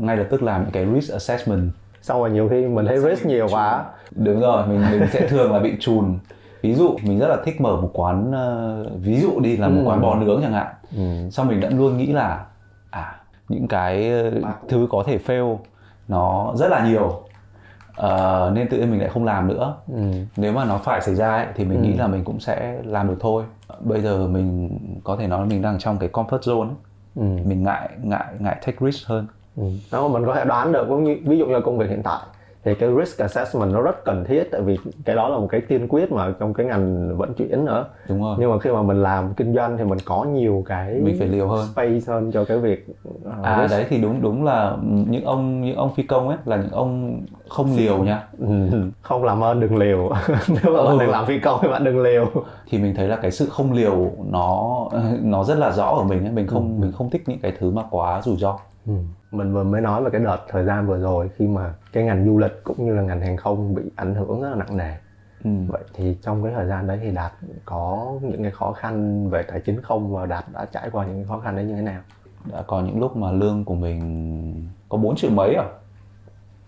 ngay 0.06 0.16
lập 0.16 0.26
tức 0.30 0.42
làm 0.42 0.62
những 0.62 0.70
cái 0.72 0.86
risk 0.94 1.12
assessment. 1.12 1.70
Xong 2.02 2.20
rồi 2.20 2.30
nhiều 2.30 2.48
khi 2.48 2.66
mình 2.66 2.86
thấy 2.86 2.98
risk 3.00 3.26
nhiều 3.26 3.46
quá. 3.50 3.84
Đúng 4.10 4.40
rồi 4.40 4.66
mình 4.66 4.82
mình 4.90 5.06
sẽ 5.12 5.28
thường 5.28 5.52
là 5.52 5.58
bị 5.58 5.72
chùn. 5.80 6.18
Ví 6.62 6.74
dụ 6.74 6.96
mình 7.02 7.18
rất 7.18 7.28
là 7.28 7.36
thích 7.44 7.60
mở 7.60 7.76
một 7.80 7.90
quán 7.92 8.32
ờ, 8.32 8.84
ví 9.00 9.20
dụ 9.20 9.40
đi 9.40 9.56
là 9.56 9.68
một 9.68 9.80
Ừ. 9.84 9.88
quán 9.88 10.00
bò 10.00 10.14
nướng 10.14 10.40
chẳng 10.42 10.52
hạn. 10.52 10.66
Ừ. 10.96 11.30
xong 11.30 11.48
mình 11.48 11.60
đã 11.60 11.70
luôn 11.70 11.96
nghĩ 11.98 12.06
là 12.06 12.44
à 12.90 13.16
những 13.48 13.68
cái 13.68 14.10
ờ, 14.10 14.30
thứ 14.68 14.86
có 14.90 15.02
thể 15.06 15.18
fail 15.26 15.56
nó 16.08 16.52
rất 16.56 16.68
là 16.68 16.88
nhiều 16.88 17.20
Ờ, 17.96 18.50
nên 18.54 18.68
tự 18.68 18.78
nhiên 18.78 18.90
mình 18.90 19.00
lại 19.00 19.08
không 19.08 19.24
làm 19.24 19.48
nữa 19.48 19.74
Ừ. 19.92 20.00
nếu 20.36 20.52
mà 20.52 20.64
nó 20.64 20.78
phải 20.78 21.00
xảy 21.00 21.14
ra 21.14 21.36
ấy, 21.36 21.46
thì 21.54 21.64
mình 21.64 21.78
Ừ. 21.78 21.84
nghĩ 21.84 21.94
là 21.96 22.06
mình 22.06 22.24
cũng 22.24 22.40
sẽ 22.40 22.78
làm 22.84 23.08
được 23.08 23.16
thôi 23.20 23.44
bây 23.80 24.00
giờ 24.00 24.26
mình 24.26 24.78
có 25.04 25.16
thể 25.16 25.26
nói 25.26 25.40
là 25.40 25.46
mình 25.46 25.62
đang 25.62 25.78
trong 25.78 25.98
cái 25.98 26.08
comfort 26.12 26.38
zone 26.38 26.62
ấy. 26.68 26.74
Ừ. 27.16 27.22
mình 27.22 27.62
ngại 27.62 27.88
ngại 28.02 28.24
ngại 28.38 28.56
take 28.66 28.76
risk 28.80 29.08
hơn 29.08 29.26
Ừ. 29.56 29.62
Đó, 29.92 30.08
mình 30.08 30.26
có 30.26 30.34
thể 30.34 30.44
đoán 30.44 30.72
được 30.72 30.86
ví 31.24 31.38
dụ 31.38 31.46
như 31.46 31.60
công 31.64 31.78
việc 31.78 31.88
hiện 31.90 32.02
tại 32.02 32.18
thì 32.64 32.74
cái 32.74 32.88
risk 33.00 33.18
assessment 33.20 33.72
nó 33.72 33.80
rất 33.80 34.04
cần 34.04 34.24
thiết 34.24 34.44
tại 34.52 34.60
vì 34.60 34.78
cái 35.04 35.16
đó 35.16 35.28
là 35.28 35.38
một 35.38 35.46
cái 35.50 35.60
tiên 35.60 35.88
quyết 35.88 36.12
mà 36.12 36.34
trong 36.40 36.54
cái 36.54 36.66
ngành 36.66 37.16
vận 37.16 37.34
chuyển 37.34 37.64
nữa 37.64 37.86
đúng 38.08 38.22
rồi 38.22 38.36
nhưng 38.40 38.50
mà 38.50 38.58
khi 38.58 38.70
mà 38.70 38.82
mình 38.82 39.02
làm 39.02 39.34
kinh 39.34 39.54
doanh 39.54 39.78
thì 39.78 39.84
mình 39.84 39.98
có 40.04 40.24
nhiều 40.24 40.62
cái 40.66 40.94
Mình 40.94 41.16
phải 41.18 41.28
liều 41.28 41.48
hơn. 41.48 41.66
space 41.72 42.00
hơn 42.06 42.30
cho 42.32 42.44
cái 42.44 42.58
việc 42.58 42.86
uh, 43.08 43.42
à 43.42 43.58
risk. 43.62 43.70
đấy 43.70 43.86
thì 43.88 44.00
đúng 44.02 44.22
đúng 44.22 44.44
là 44.44 44.76
những 44.82 45.24
ông 45.24 45.60
những 45.60 45.76
ông 45.76 45.94
phi 45.94 46.02
công 46.02 46.28
ấy 46.28 46.38
là 46.44 46.56
những 46.56 46.70
ông 46.70 47.20
không 47.48 47.76
liều 47.76 47.98
nha 48.04 48.22
Ừ. 48.38 48.46
không 49.02 49.24
làm 49.24 49.44
ơn 49.44 49.60
đừng 49.60 49.76
liều 49.76 50.10
nếu 50.48 50.72
mà 50.76 50.82
bạn 50.84 50.86
Ừ. 50.86 50.98
đang 51.00 51.10
làm 51.10 51.26
phi 51.26 51.38
công 51.38 51.58
thì 51.62 51.68
bạn 51.68 51.84
đừng 51.84 52.02
liều 52.02 52.26
thì 52.70 52.78
mình 52.78 52.94
thấy 52.94 53.08
là 53.08 53.16
cái 53.16 53.30
sự 53.30 53.46
không 53.50 53.72
liều 53.72 54.10
nó 54.30 54.78
nó 55.22 55.44
rất 55.44 55.58
là 55.58 55.70
rõ 55.70 55.84
ở 55.98 56.02
mình 56.04 56.24
ấy 56.24 56.32
mình 56.32 56.46
không 56.46 56.80
mình 56.80 56.92
không 56.92 57.10
thích 57.10 57.22
những 57.26 57.38
cái 57.42 57.52
thứ 57.58 57.70
mà 57.70 57.82
quá 57.90 58.22
rủi 58.24 58.36
ro 58.36 58.58
Ừ. 58.86 58.92
mình 59.30 59.52
vừa 59.52 59.64
mới 59.64 59.80
nói 59.80 60.02
về 60.04 60.10
cái 60.10 60.20
đợt 60.20 60.38
thời 60.48 60.64
gian 60.64 60.86
vừa 60.86 60.98
rồi 60.98 61.30
khi 61.36 61.46
mà 61.46 61.74
cái 61.92 62.04
ngành 62.04 62.24
du 62.26 62.38
lịch 62.38 62.64
cũng 62.64 62.86
như 62.86 62.94
là 62.94 63.02
ngành 63.02 63.20
hàng 63.20 63.36
không 63.36 63.74
bị 63.74 63.82
ảnh 63.96 64.14
hưởng 64.14 64.40
rất 64.42 64.48
là 64.50 64.56
nặng 64.56 64.76
nề. 64.76 64.94
Ừ. 65.44 65.50
vậy 65.68 65.82
thì 65.94 66.16
trong 66.22 66.44
cái 66.44 66.52
thời 66.54 66.66
gian 66.66 66.86
đấy 66.86 66.98
thì 67.02 67.10
đạt 67.10 67.32
có 67.64 68.12
những 68.22 68.42
cái 68.42 68.50
khó 68.50 68.72
khăn 68.72 69.28
về 69.30 69.42
tài 69.42 69.60
chính 69.60 69.82
không 69.82 70.12
và 70.14 70.26
đạt 70.26 70.44
đã 70.52 70.64
trải 70.72 70.90
qua 70.92 71.06
những 71.06 71.24
khó 71.28 71.38
khăn 71.38 71.56
đấy 71.56 71.64
như 71.64 71.74
thế 71.74 71.82
nào? 71.82 72.00
Đã 72.52 72.62
có 72.66 72.80
những 72.82 73.00
lúc 73.00 73.16
mà 73.16 73.30
lương 73.32 73.64
của 73.64 73.74
mình 73.74 74.68
có 74.88 74.98
4 74.98 75.16
triệu 75.16 75.30
mấy 75.30 75.54
à? 75.54 75.64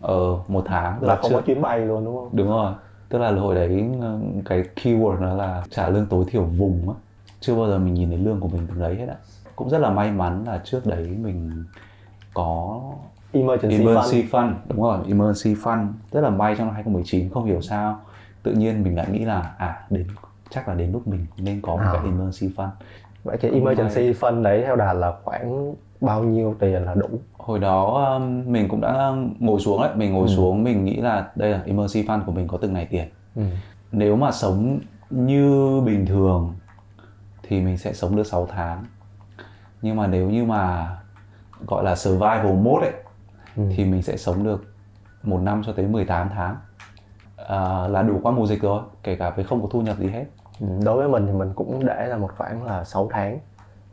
Ờ 0.01 0.39
một 0.49 0.63
tháng 0.67 1.03
là 1.03 1.17
không 1.17 1.31
chưa- 1.31 1.37
có 1.37 1.43
chuyến 1.47 1.63
bay 1.63 1.79
luôn 1.81 2.05
đúng 2.05 2.17
không? 2.17 2.29
Đúng 2.33 2.49
rồi. 2.49 2.73
Tức 3.09 3.19
là 3.19 3.31
hồi 3.33 3.55
đấy 3.55 3.85
ờ, 4.01 4.19
cái 4.45 4.63
keyword 4.77 5.21
nó 5.21 5.35
là 5.35 5.63
trả 5.71 5.89
lương 5.89 6.07
tối 6.07 6.25
thiểu 6.29 6.43
vùng 6.45 6.89
á. 6.91 6.95
Chưa 7.41 7.55
bao 7.57 7.67
giờ 7.69 7.79
mình 7.79 7.95
nhìn 7.95 8.09
thấy 8.09 8.19
lương 8.19 8.41
của 8.41 8.49
mình 8.49 8.67
từ 8.75 8.81
đấy 8.81 8.95
hết 8.97 9.07
á. 9.09 9.15
Cũng 9.57 9.71
rất 9.71 9.79
là 9.79 9.91
may 9.91 10.11
mắn 10.13 10.45
là 10.47 10.61
trước 10.65 10.87
đấy 10.87 11.17
mình 11.23 11.65
có 12.37 12.81
emergency, 13.33 13.77
emergency 13.79 14.23
fund. 14.23 14.31
fund 14.31 14.53
đúng 14.69 14.83
rồi 14.83 14.99
emergency 15.09 15.55
fund. 15.63 15.87
Rất 16.13 16.21
là 16.21 16.31
may 16.31 16.55
trong 16.57 16.67
năm 16.67 16.75
2019 16.75 17.31
không 17.31 17.45
hiểu 17.45 17.61
sao. 17.61 18.01
Tự 18.43 18.53
nhiên 18.53 18.83
mình 18.83 18.97
lại 18.97 19.07
nghĩ 19.13 19.19
là 19.25 19.55
à 19.59 19.87
đến 19.91 20.07
chắc 20.51 20.69
là 20.69 20.75
đến 20.75 20.93
lúc 20.93 21.09
mình 21.09 21.27
nên 21.39 21.61
có 21.63 21.73
một 21.77 21.83
À. 21.83 21.91
cái 21.93 22.03
emergency 22.05 22.55
fund. 22.57 22.69
Vậy 23.25 23.37
cái 23.41 23.51
emergency 23.51 24.13
fund 24.21 24.43
đấy 24.43 24.63
theo 24.67 24.77
đạt 24.77 24.97
là 24.97 25.13
khoảng 25.25 25.75
bao 26.01 26.25
nhiêu 26.25 26.55
tiền 26.61 26.83
là 26.83 26.95
đủ? 26.95 27.09
Hồi 27.39 27.59
đó 27.59 27.85
um, 28.17 28.53
mình 28.53 28.69
cũng 28.69 28.81
đã 28.81 29.13
ngồi 29.39 29.61
xuống 29.61 29.81
đấy 29.83 29.91
mình 29.97 30.13
ngồi 30.13 30.29
Ừ. 30.29 30.35
xuống 30.37 30.65
mình 30.65 30.85
nghĩ 30.85 30.97
là 30.97 31.29
đây 31.37 31.51
là 31.51 31.63
emergency 31.67 32.09
fund 32.09 32.25
của 32.25 32.33
mình 32.33 32.49
có 32.49 32.59
từng 32.59 32.73
này 32.73 32.87
tiền. 32.91 33.09
Ừ. 33.37 33.43
nếu 33.93 34.17
mà 34.17 34.33
sống 34.33 34.79
như 35.11 35.81
bình 35.87 36.07
thường 36.07 36.55
thì 37.43 37.61
mình 37.61 37.79
sẽ 37.79 37.93
sống 37.93 38.17
được 38.17 38.27
6 38.27 38.47
tháng. 38.47 38.85
Nhưng 39.83 39.97
mà 39.97 40.07
nếu 40.07 40.31
như 40.31 40.45
mà 40.45 40.89
gọi 41.67 41.85
là 41.85 41.95
survival 41.97 42.53
mode 42.53 42.87
ấy 42.87 42.93
Ừ. 43.57 43.63
thì 43.77 43.85
mình 43.85 44.03
sẽ 44.03 44.17
sống 44.17 44.45
được 44.45 44.65
một 45.23 45.39
năm 45.43 45.63
cho 45.67 45.73
tới 45.73 45.87
18 45.87 46.29
tháng. 46.35 46.57
À, 47.49 47.89
là 47.89 48.03
đủ 48.03 48.21
qua 48.23 48.33
mùa 48.33 48.47
dịch 48.47 48.63
rồi 48.63 48.81
kể 49.03 49.17
cả 49.17 49.31
với 49.31 49.45
không 49.45 49.63
có 49.63 49.69
thu 49.71 49.81
nhập 49.81 49.97
gì 49.99 50.09
hết. 50.09 50.25
Ừ, 50.61 50.67
đối 50.85 50.97
với 50.97 51.09
mình 51.09 51.27
thì 51.27 51.33
mình 51.33 51.53
cũng 51.55 51.87
để 51.87 52.07
là 52.07 52.17
một 52.17 52.31
khoản 52.39 52.65
là 52.65 52.85
6 52.85 53.09
tháng 53.13 53.39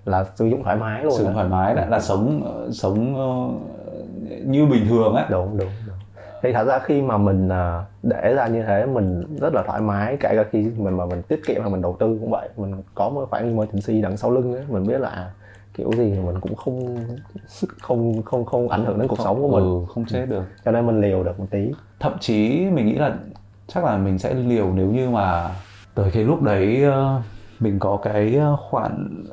là 0.05 0.25
sử 0.35 0.45
dụng 0.45 0.63
thoải 0.63 0.75
mái 0.75 1.03
luôn 1.03 1.11
sử 1.17 1.23
dụng 1.23 1.33
thoải 1.33 1.47
mái 1.47 1.75
đã 1.75 1.85
là 1.85 1.99
sống 1.99 2.41
sống 2.73 3.15
ờ, 3.15 3.49
như 4.45 4.65
bình 4.65 4.85
thường 4.89 5.15
á. 5.15 5.25
Đúng 5.29 5.57
đúng 5.57 5.67
đúng. 5.87 5.95
Thì 6.41 6.53
thật 6.53 6.63
ra 6.63 6.79
khi 6.79 7.01
mà 7.01 7.17
mình 7.17 7.49
à, 7.49 7.85
để 8.03 8.33
ra 8.35 8.47
như 8.47 8.63
thế 8.63 8.85
mình 8.85 9.37
rất 9.41 9.53
là 9.53 9.63
thoải 9.67 9.81
mái 9.81 10.17
kể 10.19 10.29
cả 10.35 10.43
khi 10.51 10.71
mình 10.77 10.97
mà 10.97 11.05
mình 11.05 11.21
tiết 11.21 11.41
kiệm 11.45 11.61
hoặc 11.61 11.69
mình 11.69 11.81
đầu 11.81 11.95
tư 11.99 12.17
cũng 12.21 12.31
vậy. 12.31 12.49
Mình 12.57 12.75
có 12.95 13.09
một 13.09 13.27
khoản 13.29 13.43
emergency 13.43 14.01
đằng 14.01 14.17
sau 14.17 14.31
lưng 14.31 14.53
ấy 14.53 14.63
mình 14.69 14.87
biết 14.87 14.97
là 15.01 15.09
à, 15.09 15.31
kiểu 15.73 15.91
gì 15.97 16.03
mình 16.03 16.39
cũng 16.41 16.55
không 16.55 17.07
không 17.81 18.23
không 18.23 18.45
không 18.45 18.69
ảnh 18.69 18.85
hưởng 18.85 18.99
đến 18.99 19.07
cuộc 19.07 19.19
sống 19.19 19.41
của 19.41 19.47
mình. 19.47 19.63
ừ, 19.63 19.93
không 19.93 20.05
chết 20.05 20.25
được. 20.25 20.43
Cho 20.65 20.71
nên 20.71 20.87
mình 20.87 21.01
liều 21.01 21.23
được 21.23 21.39
một 21.39 21.45
tí. 21.51 21.71
Thậm 21.99 22.13
chí 22.19 22.65
mình 22.71 22.85
nghĩ 22.85 22.95
là 22.95 23.17
chắc 23.67 23.83
là 23.83 23.97
mình 23.97 24.19
sẽ 24.19 24.33
liều 24.33 24.73
nếu 24.73 24.91
như 24.91 25.09
mà 25.09 25.55
tới 25.95 26.11
cái 26.11 26.23
lúc 26.23 26.41
đấy 26.41 26.83
ờ, 26.83 27.21
mình 27.59 27.79
có 27.79 27.97
cái 28.03 28.35
ờ, 28.35 28.57
khoản 28.69 29.23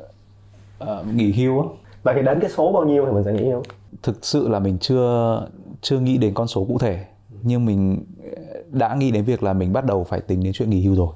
ờ, 0.79 1.03
nghỉ 1.13 1.31
hưu 1.31 1.61
á. 1.61 1.67
Và 2.03 2.13
khi 2.13 2.21
đến 2.21 2.39
cái 2.39 2.49
số 2.49 2.71
bao 2.71 2.83
nhiêu 2.83 3.05
thì 3.05 3.11
mình 3.11 3.23
sẽ 3.23 3.33
nghĩ 3.33 3.51
không 3.51 3.63
thực 4.03 4.25
sự 4.25 4.47
là 4.47 4.59
mình 4.59 4.77
chưa 4.79 5.41
chưa 5.81 5.99
nghĩ 5.99 6.17
đến 6.17 6.33
con 6.33 6.47
số 6.47 6.65
cụ 6.65 6.77
thể. 6.77 7.05
Nhưng 7.41 7.65
mình 7.65 8.05
đã 8.67 8.95
nghĩ 8.95 9.11
đến 9.11 9.23
việc 9.23 9.43
là 9.43 9.53
mình 9.53 9.73
bắt 9.73 9.85
đầu 9.85 10.03
phải 10.03 10.21
tính 10.21 10.43
đến 10.43 10.53
chuyện 10.53 10.69
nghỉ 10.69 10.85
hưu 10.85 10.95
rồi. 10.95 11.13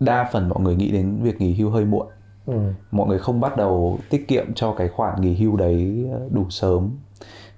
Đa 0.00 0.28
phần 0.32 0.48
mọi 0.48 0.60
người 0.60 0.76
nghĩ 0.76 0.90
đến 0.90 1.18
việc 1.22 1.40
nghỉ 1.40 1.54
hưu 1.54 1.70
hơi 1.70 1.84
muộn 1.84 2.06
ừ. 2.46 2.54
mọi 2.90 3.08
người 3.08 3.18
không 3.18 3.40
bắt 3.40 3.56
đầu 3.56 3.98
tiết 4.10 4.28
kiệm 4.28 4.54
cho 4.54 4.72
cái 4.72 4.88
khoản 4.88 5.20
nghỉ 5.20 5.34
hưu 5.34 5.56
đấy 5.56 6.06
đủ 6.30 6.44
sớm 6.50 6.90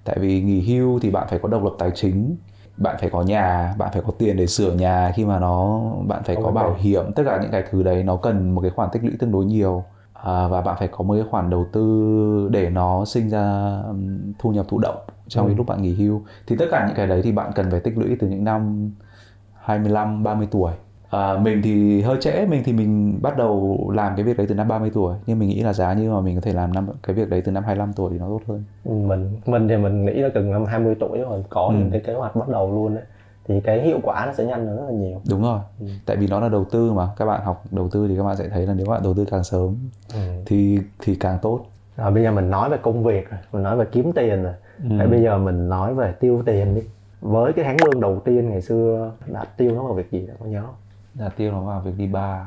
tại 0.05 0.19
vì 0.21 0.41
nghỉ 0.43 0.61
hưu 0.61 0.99
thì 0.99 1.11
bạn 1.11 1.27
phải 1.31 1.39
có 1.39 1.49
độc 1.49 1.65
lập 1.65 1.73
tài 1.79 1.91
chính 1.95 2.37
bạn 2.77 2.97
phải 3.01 3.11
có 3.11 3.23
nhà 3.23 3.75
bạn 3.79 3.91
phải 3.93 4.03
có 4.07 4.13
tiền 4.19 4.37
để 4.37 4.47
sửa 4.47 4.73
nhà 4.75 5.13
khi 5.15 5.25
mà 5.25 5.39
nó 5.39 5.81
bạn 6.09 6.23
phải 6.25 6.37
Có 6.37 6.43
đề. 6.43 6.51
bảo 6.55 6.75
hiểm 6.79 7.13
tất 7.13 7.23
cả 7.27 7.39
những 7.43 7.51
cái 7.51 7.65
thứ 7.71 7.83
đấy 7.83 8.03
nó 8.03 8.17
cần 8.17 8.51
một 8.55 8.61
cái 8.61 8.71
khoản 8.71 8.89
tích 8.93 9.05
lũy 9.05 9.13
tương 9.19 9.33
đối 9.33 9.45
nhiều 9.45 9.85
à, 10.13 10.49
và 10.49 10.61
bạn 10.61 10.77
phải 10.79 10.89
có 10.89 11.05
một 11.05 11.15
cái 11.15 11.25
khoản 11.31 11.51
đầu 11.51 11.67
tư 11.73 12.49
để 12.53 12.71
nó 12.71 13.05
sinh 13.05 13.29
ra 13.31 13.77
thu 14.39 14.51
nhập 14.51 14.67
thụ 14.69 14.79
động 14.79 14.97
trong 15.29 15.47
cái 15.47 15.55
Ừ. 15.55 15.59
lúc 15.59 15.67
bạn 15.67 15.83
nghỉ 15.83 15.95
hưu 15.95 16.23
thì 16.47 16.57
tất 16.59 16.65
cả 16.71 16.87
những 16.87 16.97
cái 16.97 17.07
đấy 17.07 17.21
thì 17.25 17.33
bạn 17.33 17.51
cần 17.55 17.71
phải 17.71 17.81
tích 17.81 17.99
lũy 17.99 18.17
từ 18.21 18.29
những 18.29 18.45
năm 18.45 18.91
25 19.61 20.23
30 20.23 20.49
tuổi 20.51 20.73
À, 21.13 21.39
mình 21.39 21.61
thì 21.65 22.03
hơi 22.03 22.17
trễ, 22.21 22.47
mình 22.47 22.63
thì 22.65 22.73
mình 22.73 23.19
bắt 23.23 23.37
đầu 23.37 23.79
làm 23.95 24.13
cái 24.17 24.25
việc 24.25 24.37
đấy 24.37 24.47
từ 24.47 24.55
năm 24.55 24.69
30 24.69 24.91
tuổi 24.95 25.15
Nhưng 25.27 25.39
mình 25.39 25.49
nghĩ 25.49 25.63
là 25.63 25.73
giá 25.73 25.93
như 25.93 26.11
mà 26.11 26.21
mình 26.21 26.35
có 26.35 26.41
thể 26.41 26.53
làm 26.53 26.73
năm 26.73 26.89
cái 27.03 27.17
việc 27.17 27.29
đấy 27.31 27.43
từ 27.45 27.53
năm 27.53 27.65
25 27.65 27.93
tuổi 27.93 28.11
thì 28.13 28.19
nó 28.19 28.27
tốt 28.29 28.41
hơn 28.49 28.65
Ừ, 28.85 28.93
mình 28.93 29.41
mình 29.47 29.69
thì 29.69 29.77
mình 29.77 30.05
nghĩ 30.05 30.13
là 30.13 30.29
từng 30.35 30.53
năm 30.53 30.65
20 30.65 30.95
tuổi 31.01 31.19
rồi 31.19 31.45
có 31.51 31.67
Ừ. 31.67 31.75
những 31.79 31.91
cái 31.91 32.01
kế 32.01 32.15
hoạch 32.15 32.37
bắt 32.37 32.49
đầu 32.49 32.73
luôn 32.75 32.95
đấy 32.95 33.05
thì 33.49 33.61
cái 33.61 33.81
hiệu 33.83 33.99
quả 34.03 34.27
nó 34.27 34.33
sẽ 34.33 34.45
nhanh 34.45 34.67
hơn 34.67 34.77
rất 34.77 34.85
là 34.87 34.93
nhiều 34.93 35.21
Đúng 35.31 35.43
rồi, 35.43 35.59
Ừ. 35.81 35.87
tại 36.07 36.17
vì 36.17 36.27
nó 36.27 36.41
là 36.41 36.49
đầu 36.49 36.65
tư 36.65 36.93
mà 36.93 37.09
Các 37.17 37.25
bạn 37.25 37.41
học 37.45 37.65
đầu 37.71 37.89
tư 37.89 38.09
thì 38.09 38.17
các 38.17 38.23
bạn 38.23 38.37
sẽ 38.37 38.49
thấy 38.49 38.67
là 38.67 38.75
nếu 38.75 38.87
bạn 38.87 39.01
đầu 39.05 39.15
tư 39.15 39.25
càng 39.31 39.45
sớm 39.45 39.77
ừ. 40.15 40.19
thì 40.47 40.79
thì 41.01 41.15
càng 41.15 41.39
tốt 41.43 41.61
Rồi 41.97 42.11
bây 42.11 42.23
giờ 42.23 42.31
mình 42.33 42.51
nói 42.51 42.71
về 42.71 42.77
công 42.83 43.05
việc 43.05 43.31
rồi, 43.31 43.41
mình 43.53 43.63
nói 43.63 43.77
về 43.77 43.85
kiếm 43.93 44.13
tiền 44.13 44.43
rồi. 44.43 44.53
Ừ. 44.91 45.11
Bây 45.11 45.23
giờ 45.23 45.39
mình 45.39 45.69
nói 45.69 45.95
về 45.95 46.13
tiêu 46.21 46.43
tiền 46.47 46.75
đi. 46.75 46.81
Với 47.21 47.53
cái 47.53 47.65
tháng 47.65 47.83
lương 47.83 48.01
đầu 48.01 48.21
tiên 48.25 48.51
ngày 48.51 48.63
xưa 48.63 49.13
đã 49.33 49.45
tiêu 49.57 49.75
nó 49.75 49.83
vào 49.83 49.95
việc 49.95 50.11
gì 50.11 50.27
đã 50.27 50.35
có 50.41 50.47
nhớ 50.47 50.61
không? 50.67 50.75
Đạt 51.15 51.37
tiêu 51.37 51.53
nó 51.53 51.61
vào 51.61 51.81
việc 51.81 51.93
đi 51.97 52.07
bar 52.07 52.41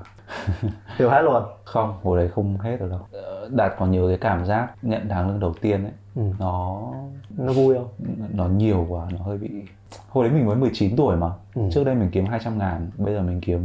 Tiêu 0.98 1.10
hết 1.10 1.22
luôn. 1.22 1.44
Không, 1.64 1.94
hồi 2.04 2.18
đấy 2.18 2.30
không 2.36 2.58
hết 2.58 2.78
được 2.80 2.90
đâu 2.90 3.00
Ờ, 3.12 3.50
Đạt 3.56 3.74
còn 3.80 3.92
nhớ 3.92 4.06
cái 4.08 4.18
cảm 4.18 4.46
giác 4.46 4.68
nhận 4.82 5.10
tháng 5.10 5.28
lương 5.30 5.40
đầu 5.40 5.54
tiên 5.62 5.84
ấy 5.84 5.92
Ừ. 6.16 6.22
Nó 6.40 6.82
Nó 7.38 7.54
vui 7.54 7.76
không? 7.76 7.88
nó 8.34 8.46
nhiều 8.48 8.86
quá, 8.90 9.08
nó 9.12 9.26
hơi 9.26 9.38
bị 9.38 9.50
Hồi 10.10 10.24
đấy 10.28 10.34
mình 10.38 10.46
mới 10.46 10.56
19 10.56 10.96
tuổi 10.96 11.16
mà 11.18 11.28
Ừ. 11.56 11.62
Trước 11.72 11.84
đây 11.84 11.96
mình 11.96 12.10
kiếm 12.12 12.26
200 12.26 12.58
ngàn, 12.58 12.90
bây 12.98 13.14
giờ 13.14 13.22
mình 13.22 13.42
kiếm 13.42 13.64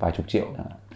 vài 0.00 0.10
chục 0.12 0.26
triệu. 0.28 0.46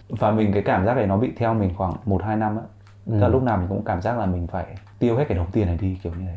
Và 0.08 0.30
mình 0.30 0.52
cái 0.52 0.62
cảm 0.62 0.86
giác 0.86 0.94
này 0.96 1.06
nó 1.06 1.16
bị 1.16 1.32
theo 1.36 1.54
mình 1.54 1.70
khoảng 1.76 1.92
1-2 2.06 2.38
năm 2.38 2.56
á 2.56 2.62
Ừ. 3.06 3.10
Tức 3.12 3.18
là 3.20 3.28
lúc 3.28 3.42
nào 3.42 3.56
mình 3.56 3.66
cũng 3.68 3.82
cảm 3.84 4.02
giác 4.02 4.18
là 4.18 4.26
mình 4.26 4.46
phải 4.46 4.66
tiêu 4.98 5.16
hết 5.16 5.24
cái 5.28 5.38
đồng 5.38 5.46
tiền 5.52 5.66
này 5.66 5.78
đi 5.80 5.98
kiểu 6.02 6.12
như 6.18 6.26
thế 6.26 6.36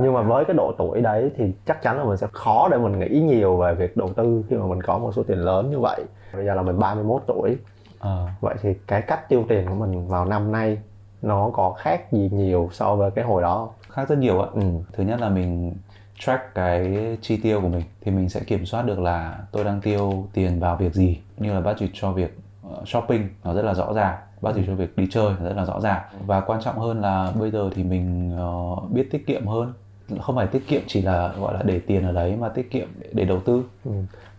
Nhưng 0.00 0.14
mà 0.14 0.22
với 0.22 0.44
cái 0.44 0.56
độ 0.56 0.72
tuổi 0.78 1.00
đấy 1.00 1.30
thì 1.36 1.52
chắc 1.66 1.82
chắn 1.82 1.98
là 1.98 2.04
mình 2.04 2.16
sẽ 2.16 2.26
khó 2.32 2.68
để 2.70 2.78
mình 2.78 2.98
nghĩ 2.98 3.20
nhiều 3.20 3.56
về 3.56 3.74
việc 3.74 3.96
đầu 3.96 4.08
tư 4.16 4.44
khi 4.50 4.56
mà 4.56 4.66
mình 4.66 4.82
có 4.82 4.98
một 4.98 5.12
số 5.12 5.22
tiền 5.22 5.38
lớn 5.38 5.70
như 5.70 5.78
vậy. 5.80 6.04
Bây 6.34 6.44
giờ 6.44 6.54
là 6.54 6.62
mình 6.62 6.78
31 6.78 7.22
tuổi. 7.26 7.56
Ờ, 7.98 8.26
Vậy 8.40 8.54
thì 8.62 8.74
cái 8.86 9.02
cách 9.02 9.28
tiêu 9.28 9.44
tiền 9.48 9.66
của 9.68 9.74
mình 9.74 10.08
vào 10.08 10.24
năm 10.24 10.52
nay 10.52 10.78
nó 11.22 11.50
có 11.52 11.72
khác 11.72 12.12
gì 12.12 12.30
nhiều 12.32 12.68
so 12.72 12.94
với 12.96 13.10
cái 13.10 13.24
hồi 13.24 13.42
đó 13.42 13.68
khác 13.90 14.08
rất 14.08 14.18
nhiều 14.18 14.40
ạ 14.40 14.48
Ừ. 14.54 14.62
Thứ 14.92 15.04
nhất 15.04 15.20
là 15.20 15.28
mình 15.28 15.74
track 16.18 16.54
cái 16.54 16.96
chi 17.22 17.36
tiêu 17.42 17.60
của 17.60 17.68
mình 17.68 17.82
Thì 18.00 18.10
mình 18.10 18.28
sẽ 18.28 18.40
kiểm 18.40 18.66
soát 18.66 18.82
được 18.86 18.98
là 18.98 19.38
tôi 19.52 19.64
đang 19.64 19.80
tiêu 19.80 20.26
tiền 20.32 20.60
vào 20.60 20.76
việc 20.76 20.94
gì 20.94 21.20
Như 21.36 21.52
là 21.54 21.60
budget 21.60 21.90
cho 21.92 22.12
việc 22.12 22.38
ờ, 22.70 22.82
shopping 22.86 23.28
nó 23.44 23.54
rất 23.54 23.62
là 23.64 23.74
rõ 23.74 23.92
ràng 23.92 24.16
Budget 24.40 24.64
cho 24.66 24.74
việc 24.74 24.96
đi 24.96 25.06
chơi 25.10 25.32
rất 25.44 25.52
là 25.56 25.64
rõ 25.64 25.80
ràng 25.80 26.02
Và 26.26 26.40
quan 26.40 26.60
trọng 26.62 26.78
hơn 26.78 27.00
là 27.00 27.32
bây 27.40 27.50
giờ 27.50 27.70
thì 27.74 27.84
mình 27.84 28.32
ờ, 28.36 28.76
biết 28.90 29.08
tiết 29.10 29.26
kiệm 29.26 29.46
hơn 29.46 29.72
không 30.20 30.36
phải 30.36 30.46
tiết 30.46 30.68
kiệm 30.68 30.82
chỉ 30.86 31.02
là 31.02 31.32
gọi 31.40 31.54
là 31.54 31.62
để 31.62 31.80
tiền 31.86 32.04
ở 32.04 32.12
đấy 32.12 32.36
mà 32.36 32.48
tiết 32.48 32.70
kiệm 32.70 32.88
để 33.12 33.24
đầu 33.24 33.40
tư 33.40 33.62
ừ. 33.84 33.90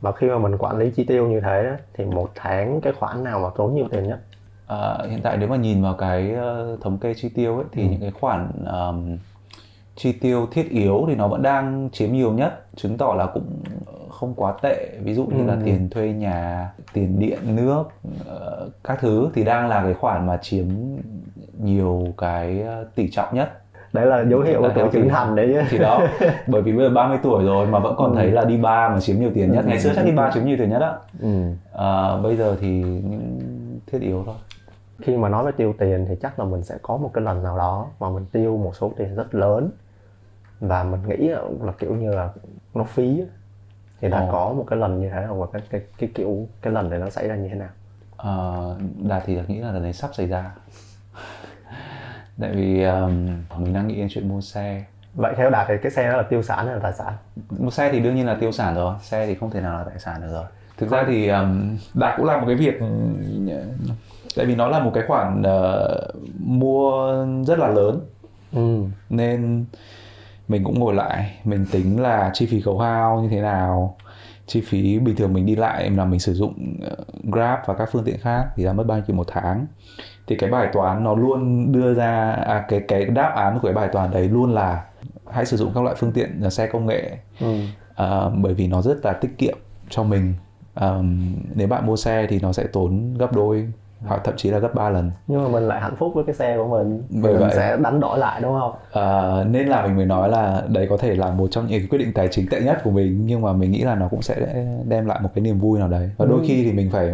và 0.02 0.12
khi 0.12 0.28
mà 0.28 0.38
mình 0.38 0.58
quản 0.58 0.78
lý 0.78 0.92
chi 0.96 1.04
tiêu 1.04 1.28
như 1.28 1.42
thế 1.42 1.78
thì 1.94 2.06
một 2.06 2.32
tháng 2.36 2.82
cái 2.82 2.94
khoản 2.94 3.24
nào 3.24 3.40
mà 3.40 3.50
tốn 3.58 3.76
nhiều 3.76 3.88
tiền 3.92 4.08
nhất 4.08 4.20
à, 4.68 4.98
hiện 5.10 5.20
tại 5.24 5.38
nếu 5.38 5.50
mà 5.50 5.56
nhìn 5.56 5.82
vào 5.82 5.94
cái 5.94 6.34
uh, 6.34 6.82
thống 6.82 6.98
kê 6.98 7.14
chi 7.14 7.30
tiêu 7.30 7.56
ấy 7.56 7.66
thì 7.72 7.82
ừ. 7.82 7.88
những 7.92 8.02
cái 8.02 8.12
khoản 8.12 8.52
um, 8.66 9.18
chi 9.96 10.12
tiêu 10.12 10.48
thiết 10.52 10.70
yếu 10.70 11.06
thì 11.08 11.16
nó 11.16 11.28
vẫn 11.28 11.42
đang 11.42 11.90
chiếm 11.94 12.12
nhiều 12.12 12.32
nhất 12.32 12.66
chứng 12.76 12.98
tỏ 12.98 13.14
là 13.18 13.26
cũng 13.26 13.62
không 14.20 14.34
quá 14.36 14.54
tệ. 14.62 14.90
Ví 15.04 15.14
dụ 15.14 15.26
như 15.26 15.44
ừ. 15.44 15.48
là 15.48 15.58
tiền 15.66 15.90
thuê 15.90 16.14
nhà 16.14 16.70
tiền 16.94 17.20
điện 17.20 17.40
nước 17.56 17.84
uh, 18.08 18.72
các 18.84 18.98
thứ 19.02 19.30
thì 19.34 19.44
đang 19.44 19.68
là 19.68 19.84
cái 19.84 19.94
khoản 19.94 20.28
mà 20.28 20.38
chiếm 20.38 20.66
nhiều 21.64 22.08
cái 22.18 22.64
tỷ 22.96 23.10
trọng 23.12 23.36
nhất. 23.36 23.62
Đấy 23.94 24.06
là 24.06 24.26
dấu 24.30 24.42
hiệu 24.42 24.62
của 24.62 24.72
tuổi 24.76 24.90
trưởng 24.92 25.10
thành 25.10 25.36
đấy 25.36 25.50
chứ. 25.54 25.62
thì 25.70 25.78
đó 25.78 26.02
bởi 26.48 26.62
vì 26.62 26.72
bây 26.72 26.86
giờ 26.86 26.94
30 26.94 27.18
tuổi 27.24 27.44
rồi 27.44 27.68
mà 27.68 27.80
vẫn 27.80 27.96
còn 27.98 28.12
ừ. 28.12 28.16
thấy 28.16 28.32
là 28.32 28.46
đi 28.46 28.58
ba 28.58 28.90
mà 28.90 29.00
chiếm 29.00 29.20
nhiều 29.20 29.32
tiền 29.34 29.52
nhất. 29.52 29.66
Ngày 29.68 29.80
xưa 29.80 29.92
chắc 29.96 30.06
đi 30.06 30.12
ba 30.12 30.32
chiếm 30.34 30.46
nhiều 30.46 30.58
tiền 30.60 30.70
nhất 30.70 30.82
á. 30.82 30.94
Ừ. 31.22 31.52
à, 31.74 32.18
bây 32.24 32.36
giờ 32.38 32.58
thì 32.62 32.68
những 32.84 33.40
thiết 33.92 34.02
yếu 34.02 34.24
thôi. 34.26 34.36
Khi 35.02 35.18
mà 35.18 35.30
nói 35.30 35.46
về 35.46 35.52
tiêu 35.52 35.74
tiền 35.80 36.06
thì 36.10 36.16
chắc 36.22 36.40
là 36.40 36.46
mình 36.46 36.64
sẽ 36.64 36.76
có 36.82 36.98
một 36.98 37.12
cái 37.14 37.24
lần 37.24 37.44
nào 37.44 37.58
đó 37.58 37.88
mà 38.00 38.10
mình 38.10 38.26
tiêu 38.32 38.58
một 38.58 38.76
số 38.76 38.92
tiền 38.98 39.16
rất 39.16 39.36
lớn. 39.36 39.70
Và 40.60 40.84
mình 40.84 41.00
nghĩ 41.08 41.28
là, 41.28 41.42
là 41.62 41.72
kiểu 41.80 41.96
như 41.96 42.12
là 42.12 42.30
nó 42.74 42.84
phí 42.84 43.24
thì 44.02 44.10
đã 44.10 44.20
Ồ. 44.20 44.30
có 44.32 44.54
một 44.54 44.66
cái 44.68 44.80
lần 44.80 45.02
như 45.02 45.10
thế 45.10 45.24
không 45.28 45.40
và 45.40 45.48
cái 45.54 45.62
cái 45.70 45.82
cái 45.98 46.10
kiểu 46.16 46.48
cái 46.62 46.74
lần 46.74 46.90
này 46.90 47.00
nó 47.00 47.10
xảy 47.10 47.28
ra 47.28 47.36
như 47.36 47.50
thế 47.50 47.56
nào? 47.56 47.70
À, 48.18 48.34
đạt 49.10 49.24
thì 49.26 49.36
đạt 49.36 49.50
nghĩ 49.50 49.60
là 49.60 49.72
lần 49.72 49.84
này 49.84 49.94
sắp 49.94 50.10
xảy 50.14 50.28
ra. 50.28 50.52
Tại 52.42 52.52
vì 52.54 52.84
um, 52.84 53.28
mình 53.58 53.74
đang 53.74 53.88
nghĩ 53.88 53.96
đến 53.96 54.08
chuyện 54.10 54.30
mua 54.30 54.42
xe. 54.42 54.84
Vậy 55.14 55.34
theo 55.38 55.50
đạt 55.50 55.66
thì 55.68 55.74
cái 55.82 55.92
xe 55.92 56.12
đó 56.12 56.18
là 56.18 56.24
tiêu 56.24 56.44
sản 56.44 56.66
hay 56.66 56.76
là 56.76 56.82
tài 56.84 56.94
sản? 56.94 57.14
Mua 57.60 57.70
xe 57.70 57.92
thì 57.92 58.00
đương 58.00 58.16
nhiên 58.16 58.26
là 58.26 58.38
tiêu 58.40 58.52
sản 58.52 58.76
rồi. 58.76 58.96
Xe 59.02 59.28
thì 59.28 59.36
không 59.36 59.50
thể 59.50 59.62
nào 59.62 59.78
là 59.78 59.84
tài 59.84 60.00
sản 60.00 60.22
được 60.22 60.32
rồi. 60.32 60.46
Thực 60.78 60.90
ra 60.90 61.04
thì 61.08 61.28
um, 61.28 61.78
đạt 61.94 62.18
cũng 62.18 62.26
làm 62.26 62.40
một 62.40 62.48
cái 62.48 62.56
việc 62.56 62.80
tại 64.36 64.46
vì 64.46 64.56
nó 64.56 64.68
là 64.68 64.80
một 64.80 64.92
cái 64.94 65.04
khoản 65.08 65.42
uh, 65.42 66.16
mua 66.40 67.26
rất 67.48 67.60
là 67.60 67.68
lớn. 67.68 68.00
Ừ. 68.54 68.84
nên 69.10 69.66
mình 70.50 70.64
cũng 70.64 70.80
ngồi 70.80 70.94
lại 70.94 71.32
mình 71.44 71.66
tính 71.72 72.02
là 72.02 72.32
chi 72.34 72.46
phí 72.46 72.62
khấu 72.62 72.80
hao 72.80 73.22
như 73.22 73.30
thế 73.30 73.42
nào 73.42 73.96
chi 74.50 74.62
phí 74.62 75.00
bình 75.00 75.16
thường 75.16 75.34
mình 75.34 75.46
đi 75.46 75.56
lại 75.56 75.90
là 75.90 76.06
mình 76.06 76.20
sử 76.20 76.34
dụng 76.34 76.78
ờ, 76.82 76.96
Grab 77.24 77.60
và 77.66 77.74
các 77.74 77.90
phương 77.92 78.04
tiện 78.04 78.18
khác 78.20 78.46
thì 78.56 78.66
đã 78.66 78.74
mất 78.74 78.84
bao 78.84 78.98
nhiêu 79.08 79.16
một 79.16 79.28
tháng. 79.28 79.66
Thì 80.28 80.36
cái 80.36 80.50
bài 80.50 80.70
toán 80.74 81.04
nó 81.04 81.16
luôn 81.16 81.72
đưa 81.72 81.94
ra 81.94 82.32
à, 82.32 82.66
cái 82.68 82.80
cái 82.88 83.06
đáp 83.06 83.34
án 83.36 83.60
của 83.60 83.68
cái 83.68 83.74
bài 83.74 83.90
toán 83.92 84.12
đấy 84.12 84.30
luôn 84.30 84.54
là 84.54 84.84
hãy 85.32 85.46
sử 85.46 85.58
dụng 85.58 85.72
các 85.76 85.84
loại 85.84 85.96
phương 86.00 86.12
tiện 86.12 86.38
là 86.40 86.50
xe 86.50 86.68
công 86.68 86.86
nghệ. 86.86 87.18
Ừ. 87.40 87.56
à, 87.96 88.30
bởi 88.36 88.54
vì 88.54 88.68
nó 88.68 88.82
rất 88.82 89.06
là 89.06 89.14
tiết 89.14 89.38
kiệm 89.38 89.58
cho 89.90 90.04
mình. 90.04 90.34
À, 90.74 91.00
nếu 91.56 91.68
bạn 91.68 91.86
mua 91.88 91.96
xe 91.96 92.28
thì 92.30 92.40
nó 92.40 92.54
sẽ 92.54 92.68
tốn 92.74 93.14
gấp 93.18 93.34
đôi 93.34 93.68
hoặc 94.06 94.22
thậm 94.24 94.34
chí 94.38 94.50
là 94.50 94.60
gấp 94.60 94.74
3 94.74 94.90
lần. 94.90 95.12
Nhưng 95.28 95.44
mà 95.44 95.50
mình 95.50 95.68
lại 95.68 95.82
hạnh 95.82 95.96
phúc 95.98 96.12
với 96.16 96.24
cái 96.24 96.36
xe 96.36 96.58
của 96.58 96.68
mình. 96.68 97.04
Bởi 97.10 97.34
mình 97.34 97.42
vậy. 97.42 97.52
sẽ 97.56 97.78
đánh 97.78 98.00
đổi 98.00 98.20
lại 98.20 98.42
đúng 98.42 98.60
không? 98.60 98.74
À, 98.94 99.44
nên 99.44 99.68
là 99.68 99.86
mình 99.86 99.96
mới 99.96 100.06
nói 100.06 100.30
là 100.30 100.64
đấy 100.68 100.88
có 100.90 100.98
thể 100.98 101.16
là 101.16 101.32
một 101.32 101.48
trong 101.52 101.68
những 101.68 101.88
quyết 101.90 101.98
định 101.98 102.14
tài 102.14 102.28
chính 102.28 102.48
tệ 102.50 102.62
nhất 102.62 102.82
của 102.84 102.92
mình 102.92 103.22
nhưng 103.26 103.42
mà 103.42 103.54
mình 103.54 103.72
nghĩ 103.72 103.84
là 103.84 103.96
nó 103.96 104.08
cũng 104.08 104.22
sẽ 104.22 104.66
đem 104.88 105.06
lại 105.06 105.20
một 105.22 105.30
cái 105.36 105.42
niềm 105.42 105.60
vui 105.60 105.80
nào 105.80 105.88
đấy. 105.88 106.12
Và 106.18 106.26
đôi 106.26 106.40
ừ. 106.40 106.46
khi 106.48 106.64
thì 106.64 106.72
mình 106.72 106.90
phải 106.92 107.14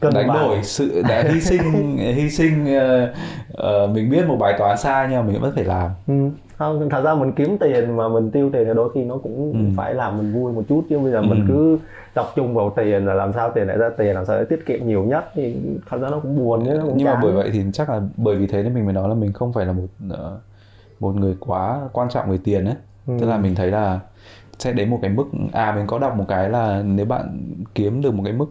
Cân 0.00 0.14
đánh 0.14 0.26
đổi 0.26 0.62
sự 0.62 1.02
đã 1.08 1.22
hy 1.22 1.40
sinh 1.40 1.96
hy 2.14 2.30
sinh 2.30 2.64
uh, 2.64 3.10
uh, 3.52 3.90
mình 3.90 4.10
biết 4.10 4.26
một 4.26 4.36
bài 4.40 4.54
toán 4.58 4.78
sai 4.78 5.06
nhưng 5.10 5.20
mà 5.20 5.32
mình 5.32 5.40
vẫn 5.40 5.52
phải 5.54 5.64
làm. 5.64 5.90
Ừ. 6.06 6.30
không 6.60 6.90
thật 6.90 7.02
ra 7.04 7.14
mình 7.14 7.32
kiếm 7.32 7.58
tiền 7.58 7.96
mà 7.96 8.08
mình 8.08 8.30
tiêu 8.30 8.50
tiền 8.52 8.64
thì 8.66 8.74
đôi 8.74 8.90
khi 8.94 9.04
nó 9.04 9.16
cũng 9.16 9.52
ừ. 9.52 9.58
phải 9.76 9.94
làm 9.94 10.18
mình 10.18 10.32
vui 10.32 10.52
một 10.52 10.62
chút 10.68 10.84
chứ 10.90 10.98
bây 10.98 11.12
giờ 11.12 11.18
ừ. 11.18 11.22
mình 11.22 11.44
cứ 11.48 11.78
tập 12.14 12.26
trung 12.36 12.54
vào 12.54 12.72
tiền 12.76 13.06
là 13.06 13.14
làm 13.14 13.32
sao 13.32 13.50
tiền 13.54 13.66
lại 13.66 13.78
ra 13.78 13.90
tiền 13.98 14.14
làm 14.14 14.24
sao 14.24 14.38
để 14.38 14.44
tiết 14.44 14.66
kiệm 14.66 14.86
nhiều 14.86 15.04
nhất 15.04 15.24
thì 15.34 15.56
thật 15.88 15.98
ra 16.00 16.08
nó 16.10 16.20
cũng 16.20 16.36
buồn 16.36 16.64
chứ 16.64 16.70
nó 16.70 16.84
cũng 16.84 16.94
nhưng 16.96 17.06
chán. 17.06 17.14
mà 17.14 17.20
bởi 17.22 17.32
vậy 17.32 17.50
thì 17.52 17.62
chắc 17.72 17.90
là 17.90 18.00
bởi 18.16 18.36
vì 18.36 18.46
thế 18.46 18.62
nên 18.62 18.74
mình 18.74 18.84
mới 18.84 18.94
nói 18.94 19.08
là 19.08 19.14
mình 19.14 19.32
không 19.32 19.52
phải 19.52 19.66
là 19.66 19.72
một 19.72 19.86
uh, 20.12 20.40
một 21.00 21.16
người 21.16 21.36
quá 21.40 21.80
quan 21.92 22.08
trọng 22.08 22.30
về 22.30 22.38
tiền 22.44 22.64
ấy 22.64 22.74
ừ. 23.06 23.14
tức 23.20 23.26
là 23.26 23.38
mình 23.38 23.54
thấy 23.54 23.70
là 23.70 24.00
sẽ 24.58 24.72
đến 24.72 24.90
một 24.90 24.98
cái 25.02 25.10
mức 25.10 25.24
à 25.52 25.72
mình 25.76 25.86
có 25.86 25.98
đọc 25.98 26.16
một 26.16 26.24
cái 26.28 26.50
là 26.50 26.82
nếu 26.82 27.06
bạn 27.06 27.54
kiếm 27.74 28.02
được 28.02 28.14
một 28.14 28.22
cái 28.24 28.32
mức 28.32 28.50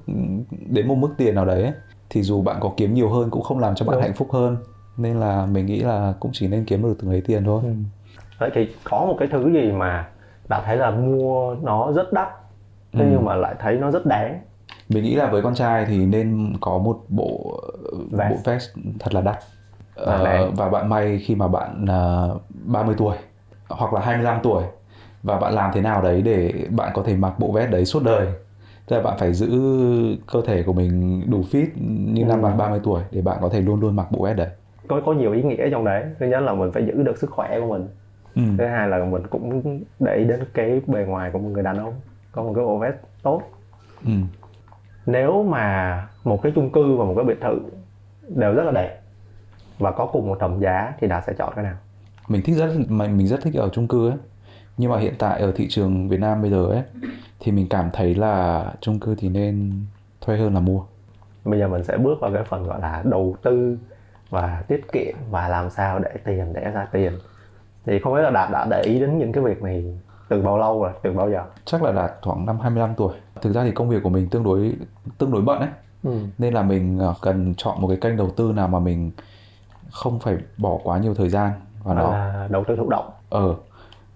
đến 0.69 0.87
một 0.87 0.95
mức 0.95 1.09
tiền 1.17 1.35
nào 1.35 1.45
đấy 1.45 1.63
ấy, 1.63 1.73
thì 2.09 2.21
dù 2.21 2.41
bạn 2.41 2.57
có 2.61 2.71
kiếm 2.77 2.93
nhiều 2.93 3.09
hơn 3.09 3.29
cũng 3.29 3.41
không 3.41 3.59
làm 3.59 3.75
cho 3.75 3.85
bạn 3.85 3.95
Đúng. 3.95 4.01
hạnh 4.01 4.13
phúc 4.13 4.27
hơn 4.31 4.57
nên 4.97 5.19
là 5.19 5.45
mình 5.45 5.65
nghĩ 5.65 5.79
là 5.79 6.13
cũng 6.19 6.31
chỉ 6.33 6.47
nên 6.47 6.65
kiếm 6.65 6.81
được 6.81 6.95
từng 7.01 7.11
ấy 7.11 7.21
tiền 7.21 7.43
thôi 7.43 7.61
ừ. 7.63 7.69
Vậy 8.39 8.51
thì 8.53 8.67
có 8.83 9.05
một 9.05 9.15
cái 9.19 9.27
thứ 9.31 9.53
gì 9.53 9.71
mà 9.71 10.07
bạn 10.49 10.61
thấy 10.65 10.77
là 10.77 10.91
mua 10.91 11.55
nó 11.61 11.91
rất 11.91 12.13
đắt 12.13 12.29
thế 12.93 13.03
ừ. 13.03 13.09
nhưng 13.11 13.25
mà 13.25 13.35
lại 13.35 13.55
thấy 13.59 13.77
nó 13.77 13.91
rất 13.91 14.05
đáng? 14.05 14.39
Mình 14.89 15.03
nghĩ 15.03 15.15
là 15.15 15.27
với 15.27 15.41
con 15.41 15.55
trai 15.55 15.85
thì 15.85 16.05
nên 16.05 16.53
có 16.61 16.77
một 16.77 16.99
bộ 17.09 17.61
vest. 18.11 18.31
bộ 18.31 18.37
vest 18.43 18.69
thật 18.99 19.13
là 19.13 19.21
đắt. 19.21 19.37
Ờ, 19.95 20.51
và 20.55 20.69
bạn 20.69 20.89
may 20.89 21.19
khi 21.25 21.35
mà 21.35 21.47
bạn 21.47 21.83
uh, 21.83 21.89
ờ, 21.89 22.37
30 22.65 22.95
tuổi 22.97 23.15
hoặc 23.69 23.93
là 23.93 24.01
25 24.01 24.39
tuổi. 24.43 24.63
Và 25.23 25.37
bạn 25.37 25.53
làm 25.53 25.71
thế 25.73 25.81
nào 25.81 26.01
đấy 26.01 26.21
để 26.21 26.53
bạn 26.69 26.91
có 26.93 27.03
thể 27.03 27.15
mặc 27.15 27.33
bộ 27.39 27.51
vest 27.51 27.71
đấy 27.71 27.85
suốt 27.85 28.03
đời. 28.03 28.27
Tức 28.87 28.95
là 28.95 29.01
bạn 29.01 29.17
phải 29.17 29.33
giữ 29.33 29.49
cơ 30.31 30.41
thể 30.45 30.63
của 30.63 30.73
mình 30.73 31.23
đủ 31.31 31.43
fit 31.51 31.67
như 32.13 32.25
năm 32.25 32.41
ừ. 32.41 32.43
bạn 32.43 32.57
30 32.57 32.79
tuổi 32.83 33.01
để 33.11 33.21
bạn 33.21 33.37
có 33.41 33.49
thể 33.49 33.61
luôn 33.61 33.79
luôn 33.79 33.95
mặc 33.95 34.11
bộ 34.11 34.23
vest 34.25 34.37
đấy. 34.37 34.49
Có 34.87 35.01
có 35.05 35.13
nhiều 35.13 35.33
ý 35.33 35.43
nghĩa 35.43 35.69
trong 35.71 35.85
đấy. 35.85 36.03
Thứ 36.19 36.25
nhất 36.25 36.39
là 36.39 36.53
mình 36.53 36.71
phải 36.71 36.85
giữ 36.85 37.03
được 37.03 37.17
sức 37.17 37.29
khỏe 37.29 37.59
của 37.59 37.67
mình 37.67 37.87
ừ. 38.35 38.41
thứ 38.57 38.65
hai 38.65 38.87
là 38.87 39.05
mình 39.05 39.27
cũng 39.27 39.61
để 39.99 40.15
ý 40.15 40.23
đến 40.23 40.39
cái 40.53 40.81
bề 40.87 41.05
ngoài 41.05 41.29
của 41.33 41.39
một 41.39 41.49
người 41.49 41.63
đàn 41.63 41.77
ông 41.77 41.93
có 42.31 42.43
một 42.43 42.53
cái 42.55 42.65
bộ 42.65 42.77
vest 42.77 42.95
tốt. 43.23 43.41
Ừ. 44.05 44.11
nếu 45.05 45.43
mà 45.43 46.07
một 46.23 46.41
cái 46.41 46.51
chung 46.55 46.69
cư 46.69 46.95
và 46.95 47.05
một 47.05 47.13
cái 47.15 47.25
biệt 47.25 47.37
thự 47.41 47.59
đều 48.35 48.53
rất 48.53 48.63
là 48.63 48.71
đẹp 48.71 48.99
và 49.79 49.91
có 49.91 50.05
cùng 50.05 50.27
một 50.27 50.37
tầm 50.39 50.59
giá 50.59 50.93
thì 50.99 51.07
đạt 51.07 51.23
sẽ 51.27 51.33
chọn 51.37 51.53
cái 51.55 51.63
nào? 51.63 51.75
Mình 52.27 52.41
thích 52.45 52.55
rất 52.57 52.73
mình 52.89 53.27
rất 53.27 53.41
thích 53.41 53.53
ở 53.55 53.69
chung 53.69 53.87
cư 53.87 54.09
ấy. 54.09 54.17
Nhưng 54.77 54.91
mà 54.91 54.99
hiện 54.99 55.13
tại 55.19 55.41
ở 55.41 55.51
thị 55.55 55.67
trường 55.69 56.09
Việt 56.09 56.19
Nam 56.19 56.41
bây 56.41 56.51
giờ 56.51 56.65
ấy 56.65 56.83
thì 57.39 57.51
mình 57.51 57.67
cảm 57.69 57.89
thấy 57.93 58.15
là 58.15 58.65
chung 58.81 58.99
cư 58.99 59.15
thì 59.15 59.29
nên 59.29 59.71
thuê 60.21 60.37
hơn 60.37 60.53
là 60.53 60.59
mua. 60.59 60.83
Bây 61.45 61.59
giờ 61.59 61.67
mình 61.67 61.83
sẽ 61.83 61.97
bước 61.97 62.19
vào 62.21 62.31
cái 62.33 62.43
phần 62.43 62.63
gọi 62.63 62.81
là 62.81 63.03
đầu 63.05 63.35
tư 63.41 63.77
và 64.29 64.63
tiết 64.67 64.91
kiệm 64.91 65.15
và 65.29 65.47
làm 65.47 65.69
sao 65.69 65.99
để 65.99 66.11
tiền 66.25 66.53
để 66.53 66.61
ra 66.61 66.87
tiền 66.91 67.13
thì 67.85 67.99
không 67.99 68.15
biết 68.15 68.21
là 68.21 68.29
đạt 68.29 68.49
đã 68.51 68.67
để 68.69 68.81
ý 68.81 68.99
đến 68.99 69.17
những 69.17 69.31
cái 69.31 69.43
việc 69.43 69.61
này 69.63 69.83
từ 70.29 70.41
bao 70.41 70.57
lâu 70.57 70.83
rồi 70.83 70.91
từ 71.03 71.13
bao 71.13 71.29
giờ? 71.29 71.43
Chắc 71.65 71.83
là 71.83 71.91
đạt 71.91 72.11
khoảng 72.21 72.45
năm 72.45 72.59
25 72.59 72.95
tuổi. 72.95 73.13
Thực 73.41 73.53
ra 73.53 73.63
thì 73.63 73.71
công 73.71 73.89
việc 73.89 74.03
của 74.03 74.09
mình 74.09 74.27
tương 74.29 74.43
đối 74.43 74.73
tương 75.17 75.31
đối 75.31 75.41
bận 75.41 75.59
ấy. 75.59 75.69
Ừ. 76.03 76.11
nên 76.37 76.53
là 76.53 76.61
mình 76.61 76.99
ờ, 76.99 77.13
cần 77.21 77.53
chọn 77.57 77.81
một 77.81 77.87
cái 77.87 77.97
kênh 77.97 78.17
đầu 78.17 78.29
tư 78.29 78.51
nào 78.55 78.67
mà 78.67 78.79
mình 78.79 79.11
không 79.91 80.19
phải 80.19 80.37
bỏ 80.57 80.77
quá 80.83 80.97
nhiều 80.97 81.13
thời 81.13 81.29
gian 81.29 81.51
vào 81.83 81.95
nó. 81.95 82.11
Là 82.11 82.47
đầu 82.51 82.63
tư 82.67 82.75
thụ 82.75 82.89
động. 82.89 83.09
Ờ 83.29 83.55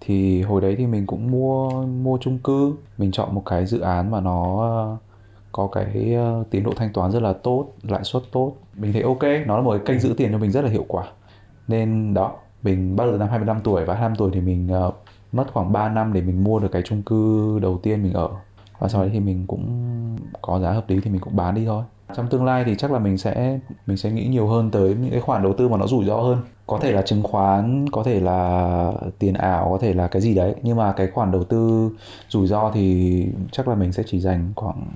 thì 0.00 0.42
hồi 0.42 0.60
đấy 0.60 0.74
thì 0.78 0.86
mình 0.86 1.06
cũng 1.06 1.30
mua 1.30 1.82
mua 1.82 2.18
chung 2.20 2.38
cư. 2.38 2.72
Mình 2.98 3.12
chọn 3.12 3.34
một 3.34 3.42
cái 3.46 3.66
dự 3.66 3.80
án 3.80 4.10
mà 4.10 4.20
nó 4.20 4.60
ờ, 4.60 4.96
có 5.52 5.68
cái 5.72 6.14
ờ, 6.14 6.44
tiến 6.50 6.64
độ 6.64 6.72
thanh 6.76 6.92
toán 6.92 7.10
rất 7.10 7.22
là 7.22 7.32
tốt 7.32 7.66
lãi 7.82 8.04
suất 8.04 8.22
tốt. 8.32 8.52
Mình 8.74 8.92
thấy 8.92 9.02
ok 9.02 9.46
nó 9.46 9.56
là 9.56 9.62
một 9.62 9.70
cái 9.70 9.80
kênh 9.86 10.00
giữ 10.00 10.14
tiền 10.16 10.32
cho 10.32 10.38
mình 10.38 10.50
rất 10.50 10.64
là 10.64 10.70
hiệu 10.70 10.84
quả. 10.88 11.04
Nên 11.68 12.14
đó 12.14 12.32
mình 12.64 12.96
bắt 12.96 13.04
đầu 13.04 13.18
năm 13.18 13.28
25 13.28 13.60
tuổi 13.60 13.84
và 13.84 13.94
25 13.94 14.16
tuổi 14.16 14.30
thì 14.34 14.40
mình 14.40 14.70
uh, 14.86 14.94
mất 15.32 15.44
khoảng 15.52 15.72
3 15.72 15.88
năm 15.88 16.12
để 16.12 16.20
mình 16.20 16.44
mua 16.44 16.58
được 16.58 16.68
cái 16.72 16.82
chung 16.82 17.02
cư 17.02 17.58
đầu 17.62 17.80
tiên 17.82 18.02
mình 18.02 18.12
ở. 18.12 18.28
Và 18.78 18.88
sau 18.88 19.00
đấy 19.00 19.10
thì 19.12 19.20
mình 19.20 19.46
cũng 19.46 20.16
có 20.42 20.58
giá 20.58 20.70
hợp 20.70 20.90
lý 20.90 21.00
thì 21.00 21.10
mình 21.10 21.20
cũng 21.20 21.36
bán 21.36 21.54
đi 21.54 21.64
thôi. 21.66 21.84
Trong 22.16 22.28
tương 22.28 22.44
lai 22.44 22.64
thì 22.64 22.76
chắc 22.76 22.92
là 22.92 22.98
mình 22.98 23.18
sẽ 23.18 23.58
mình 23.86 23.96
sẽ 23.96 24.10
nghĩ 24.10 24.26
nhiều 24.26 24.46
hơn 24.46 24.70
tới 24.70 24.94
những 24.94 25.10
cái 25.10 25.20
khoản 25.20 25.42
đầu 25.42 25.52
tư 25.52 25.68
mà 25.68 25.76
nó 25.76 25.86
rủi 25.86 26.04
ro 26.04 26.16
hơn. 26.16 26.38
Có 26.66 26.78
thể 26.78 26.92
là 26.92 27.02
chứng 27.02 27.22
khoán 27.22 27.86
có 27.92 28.02
thể 28.02 28.20
là 28.20 28.92
tiền 29.18 29.34
ảo 29.34 29.68
có 29.70 29.78
thể 29.80 29.94
là 29.94 30.08
cái 30.08 30.22
gì 30.22 30.34
đấy. 30.34 30.54
Nhưng 30.62 30.76
mà 30.76 30.92
cái 30.92 31.06
khoản 31.06 31.32
đầu 31.32 31.44
tư 31.44 31.90
rủi 32.28 32.46
ro 32.46 32.70
thì 32.74 33.26
chắc 33.52 33.68
là 33.68 33.74
mình 33.74 33.92
sẽ 33.92 34.02
chỉ 34.06 34.20
dành 34.20 34.52
khoảng 34.56 34.86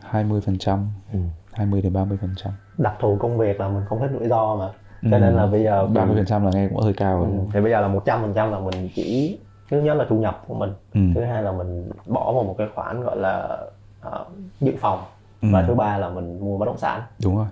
20 0.00 0.40
phần 0.40 0.58
trăm 0.58 0.86
ừ. 1.12 1.18
20 1.52 1.82
đến 1.82 1.92
30 1.92 2.18
phần 2.20 2.34
trăm. 2.36 2.52
Đặc 2.78 2.94
thù 3.00 3.16
công 3.20 3.38
việc 3.38 3.60
là 3.60 3.68
mình 3.68 3.82
không 3.88 4.00
hết 4.00 4.08
rủi 4.18 4.28
ro 4.28 4.56
mà 4.56 4.68
cho 5.02 5.16
ừ. 5.16 5.20
nên 5.20 5.34
là 5.34 5.46
bây 5.46 5.62
giờ 5.62 5.86
30 5.86 6.16
phần 6.16 6.26
trăm 6.26 6.44
là 6.44 6.50
nghe 6.54 6.68
cũng 6.68 6.82
hơi 6.82 6.92
cao 6.92 7.18
rồi 7.18 7.28
ừ. 7.30 7.38
thì 7.52 7.60
bây 7.60 7.70
giờ 7.70 7.80
là 7.80 7.88
100 7.88 8.22
phần 8.22 8.32
trăm 8.34 8.52
là 8.52 8.58
mình 8.58 8.88
chỉ 8.94 9.38
thứ 9.70 9.80
nhất 9.80 9.94
là 9.94 10.04
thu 10.08 10.16
nhập 10.16 10.44
của 10.48 10.54
mình 10.54 10.70
ừ. 10.94 11.00
thứ 11.14 11.24
hai 11.24 11.42
là 11.42 11.52
mình 11.52 11.90
bỏ 12.06 12.32
vào 12.32 12.42
một 12.42 12.54
cái 12.58 12.68
khoản 12.74 13.02
gọi 13.02 13.16
là 13.16 13.58
uh, 14.06 14.26
dự 14.60 14.72
phòng 14.80 14.98
ừ. 15.42 15.48
và 15.52 15.64
thứ 15.68 15.74
ba 15.74 15.98
là 15.98 16.08
mình 16.08 16.40
mua 16.40 16.58
bất 16.58 16.66
động 16.66 16.78
sản 16.78 17.02
đúng 17.22 17.36
rồi 17.36 17.46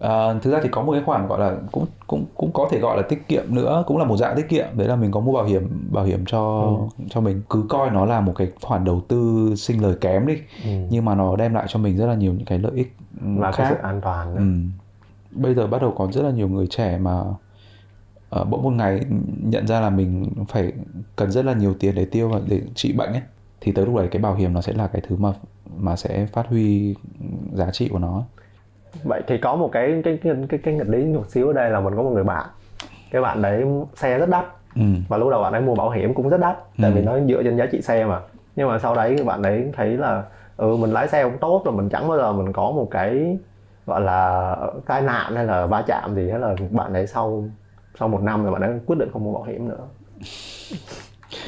À, 0.00 0.34
thực 0.42 0.52
ra 0.52 0.60
thì 0.62 0.68
có 0.72 0.82
một 0.82 0.92
cái 0.92 1.02
khoản 1.06 1.26
gọi 1.26 1.40
là 1.40 1.56
cũng 1.72 1.86
cũng 2.06 2.24
cũng 2.34 2.50
có 2.52 2.68
thể 2.70 2.78
gọi 2.78 2.96
là 2.96 3.02
tiết 3.02 3.28
kiệm 3.28 3.54
nữa 3.54 3.84
cũng 3.86 3.98
là 3.98 4.04
một 4.04 4.16
dạng 4.16 4.36
tiết 4.36 4.48
kiệm 4.48 4.66
đấy 4.74 4.88
là 4.88 4.96
mình 4.96 5.10
có 5.10 5.20
mua 5.20 5.32
bảo 5.32 5.44
hiểm 5.44 5.88
bảo 5.92 6.04
hiểm 6.04 6.24
cho 6.26 6.62
ừ. 6.98 7.04
cho 7.10 7.20
mình 7.20 7.42
cứ 7.50 7.64
coi 7.68 7.90
nó 7.90 8.04
là 8.04 8.20
một 8.20 8.32
cái 8.36 8.50
khoản 8.62 8.84
đầu 8.84 9.02
tư 9.08 9.52
sinh 9.56 9.82
lời 9.82 9.94
kém 10.00 10.26
đi 10.26 10.34
ừ. 10.64 10.70
nhưng 10.90 11.04
mà 11.04 11.14
nó 11.14 11.36
đem 11.36 11.54
lại 11.54 11.64
cho 11.68 11.78
mình 11.78 11.96
rất 11.96 12.06
là 12.06 12.14
nhiều 12.14 12.32
những 12.32 12.44
cái 12.44 12.58
lợi 12.58 12.72
ích 12.74 12.96
và 13.20 13.52
khác. 13.52 13.64
cái 13.64 13.72
sự 13.72 13.82
an 13.82 14.00
toàn 14.00 14.34
nữa. 14.34 14.40
Ừ. 14.40 14.80
bây 15.30 15.54
giờ 15.54 15.66
bắt 15.66 15.82
đầu 15.82 15.94
có 15.98 16.08
rất 16.12 16.22
là 16.22 16.30
nhiều 16.30 16.48
người 16.48 16.66
trẻ 16.66 16.98
mà 16.98 17.20
uh, 18.40 18.48
bỗng 18.50 18.62
một 18.62 18.70
ngày 18.70 19.00
nhận 19.42 19.66
ra 19.66 19.80
là 19.80 19.90
mình 19.90 20.32
phải 20.48 20.72
cần 21.16 21.30
rất 21.30 21.44
là 21.44 21.52
nhiều 21.52 21.74
tiền 21.80 21.94
để 21.94 22.04
tiêu 22.04 22.28
và 22.28 22.40
để 22.48 22.60
trị 22.74 22.92
bệnh 22.92 23.12
ấy 23.12 23.22
thì 23.60 23.72
tới 23.72 23.86
lúc 23.86 23.96
đấy 23.96 24.08
cái 24.10 24.22
bảo 24.22 24.34
hiểm 24.34 24.52
nó 24.52 24.60
sẽ 24.60 24.72
là 24.72 24.86
cái 24.86 25.02
thứ 25.08 25.16
mà 25.16 25.32
mà 25.76 25.96
sẽ 25.96 26.26
phát 26.26 26.46
huy 26.48 26.94
giá 27.52 27.70
trị 27.70 27.88
của 27.88 27.98
nó 27.98 28.22
vậy 29.04 29.22
thì 29.26 29.38
có 29.38 29.56
một 29.56 29.68
cái 29.72 30.00
cái 30.04 30.18
cái 30.22 30.34
cái, 30.48 30.60
cái 30.64 30.74
nghịch 30.74 30.88
lý 30.88 31.04
một 31.04 31.24
xíu 31.28 31.46
ở 31.46 31.52
đây 31.52 31.70
là 31.70 31.80
mình 31.80 31.96
có 31.96 32.02
một 32.02 32.10
người 32.10 32.24
bạn 32.24 32.46
cái 33.10 33.22
bạn 33.22 33.42
đấy 33.42 33.64
xe 33.94 34.18
rất 34.18 34.28
đắt 34.28 34.44
ừ. 34.76 34.82
và 35.08 35.16
lúc 35.16 35.30
đầu 35.30 35.42
bạn 35.42 35.52
ấy 35.52 35.60
mua 35.62 35.74
bảo 35.74 35.90
hiểm 35.90 36.14
cũng 36.14 36.28
rất 36.28 36.40
đắt 36.40 36.58
tại 36.82 36.90
Ừ. 36.90 36.94
vì 36.94 37.02
nó 37.02 37.18
dựa 37.28 37.42
trên 37.42 37.56
giá 37.56 37.66
trị 37.72 37.80
xe 37.82 38.04
mà 38.04 38.20
nhưng 38.56 38.68
mà 38.68 38.78
sau 38.78 38.94
đấy 38.94 39.16
bạn 39.26 39.42
ấy 39.42 39.70
thấy 39.76 39.88
là 39.96 40.22
ừ 40.56 40.76
mình 40.76 40.90
lái 40.92 41.08
xe 41.08 41.22
không 41.22 41.38
tốt 41.38 41.62
rồi 41.64 41.74
mình 41.74 41.88
chẳng 41.88 42.08
bao 42.08 42.18
giờ 42.18 42.32
mình 42.32 42.52
có 42.52 42.62
một 42.70 42.88
cái 42.90 43.38
gọi 43.90 44.00
là 44.00 44.56
tai 44.86 45.02
nạn 45.02 45.36
hay 45.36 45.44
là 45.44 45.66
va 45.66 45.82
chạm 45.86 46.14
gì 46.14 46.30
hết 46.30 46.38
là 46.38 46.54
bạn 46.70 46.92
ấy 46.92 47.06
sau 47.06 47.44
sau 47.98 48.08
một 48.08 48.22
năm 48.22 48.42
rồi 48.42 48.52
bạn 48.52 48.62
ấy 48.62 48.80
quyết 48.86 48.98
định 48.98 49.08
không 49.12 49.24
mua 49.24 49.32
bảo 49.34 49.42
hiểm 49.42 49.68
nữa 49.68 49.86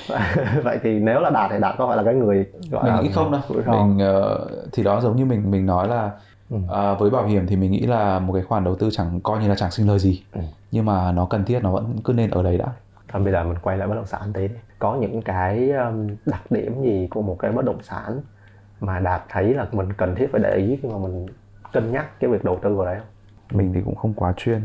vậy 0.65 0.79
thì 0.83 0.99
nếu 0.99 1.21
là 1.21 1.31
đạt 1.31 1.51
thì 1.51 1.57
đạt 1.61 1.75
có 1.79 1.87
phải 1.89 1.97
là 1.97 2.03
cái 2.03 2.15
người 2.15 2.47
gọi 2.71 2.85
mình 2.85 2.95
là 2.95 3.01
nghĩ 3.03 3.09
không 3.13 3.33
đâu 3.33 3.41
ro 3.67 3.73
mình 3.73 3.99
ờ, 3.99 4.47
thì 4.73 4.83
đó 4.83 5.01
giống 5.01 5.17
như 5.17 5.25
mình 5.25 5.51
mình 5.51 5.67
nói 5.67 5.89
là 5.89 6.11
Ừ. 6.51 6.59
ờ, 6.69 6.95
với 6.95 7.11
bảo 7.11 7.25
hiểm 7.27 7.47
thì 7.47 7.57
mình 7.57 7.71
nghĩ 7.73 7.81
là 7.87 8.19
một 8.19 8.33
cái 8.33 8.43
khoản 8.43 8.65
đầu 8.65 8.75
tư 8.77 8.89
chẳng 8.93 9.21
coi 9.21 9.39
như 9.43 9.49
là 9.49 9.55
chẳng 9.55 9.71
sinh 9.71 9.89
lời 9.89 9.99
gì 9.99 10.23
Ừ. 10.33 10.41
nhưng 10.71 10.85
mà 10.85 11.13
nó 11.13 11.27
cần 11.31 11.45
thiết 11.45 11.63
nó 11.63 11.71
vẫn 11.71 11.97
cứ 12.05 12.13
nên 12.13 12.31
ở 12.31 12.43
đấy 12.43 12.59
đã 12.59 12.67
Thôi 13.13 13.23
bây 13.23 13.33
giờ 13.33 13.45
mình 13.45 13.59
quay 13.63 13.79
lại 13.79 13.89
bất 13.89 13.95
động 13.95 14.07
sản 14.07 14.33
tí. 14.33 14.49
Có 14.79 14.97
những 15.01 15.23
cái 15.23 15.73
đặc 16.27 16.43
điểm 16.51 16.83
gì 16.83 17.09
của 17.11 17.23
một 17.23 17.37
cái 17.39 17.53
bất 17.53 17.65
động 17.65 17.83
sản 17.83 18.21
mà 18.81 18.99
Đạt 18.99 19.23
thấy 19.29 19.55
là 19.55 19.67
mình 19.73 19.93
cần 19.97 20.15
thiết 20.15 20.27
phải 20.33 20.41
để 20.45 20.55
ý 20.57 20.79
khi 20.83 20.89
mà 20.89 20.99
mình 20.99 21.27
cân 21.73 21.93
nhắc 21.93 22.21
cái 22.21 22.31
việc 22.31 22.45
đầu 22.45 22.59
tư 22.63 22.75
vào 22.75 22.87
đấy 22.87 22.99
không? 22.99 23.07
mình 23.53 23.73
thì 23.73 23.81
cũng 23.85 23.97
không 23.97 24.15
quá 24.15 24.33
chuyên. 24.37 24.65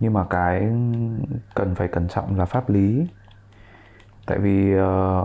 Nhưng 0.00 0.12
mà 0.12 0.24
cái 0.30 0.60
cần 1.54 1.74
phải 1.74 1.88
cẩn 1.88 2.08
trọng 2.08 2.38
là 2.38 2.44
pháp 2.44 2.70
lý. 2.70 3.06
Tại 4.26 4.38
vì 4.38 4.74
ờ, 4.76 5.24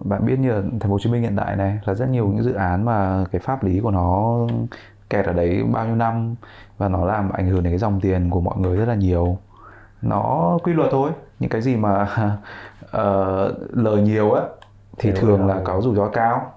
bạn 0.00 0.26
biết 0.26 0.38
như 0.38 0.50
ở 0.50 0.62
thành 0.62 0.80
phố 0.80 0.88
Hồ 0.88 0.98
Chí 0.98 1.10
Minh 1.10 1.22
hiện 1.22 1.36
tại 1.36 1.56
này 1.56 1.78
là 1.84 1.94
rất 1.94 2.08
nhiều 2.08 2.28
những 2.28 2.42
dự 2.42 2.52
án 2.52 2.84
mà 2.84 3.24
cái 3.32 3.40
pháp 3.40 3.64
lý 3.64 3.80
của 3.80 3.90
nó 3.90 4.38
kẹt 5.10 5.26
ở 5.26 5.32
đấy 5.32 5.64
bao 5.72 5.86
nhiêu 5.86 5.96
năm 5.96 6.34
và 6.78 6.88
nó 6.88 7.04
làm 7.04 7.30
ảnh 7.30 7.48
hưởng 7.48 7.62
đến 7.62 7.72
cái 7.72 7.78
dòng 7.78 8.00
tiền 8.00 8.30
của 8.30 8.40
mọi 8.40 8.58
người 8.58 8.76
rất 8.76 8.88
là 8.88 8.94
nhiều. 8.94 9.38
Nó 10.02 10.58
quy 10.62 10.72
luật 10.72 10.88
thôi. 10.92 11.10
Những 11.38 11.50
cái 11.50 11.62
gì 11.62 11.76
mà 11.76 12.08
ờ, 12.90 13.54
lời 13.70 14.02
nhiều 14.02 14.32
á 14.32 14.42
thì 14.98 15.12
thường 15.12 15.46
là 15.46 15.60
có 15.64 15.80
rủi 15.80 15.96
ro 15.96 16.08
cao 16.08 16.52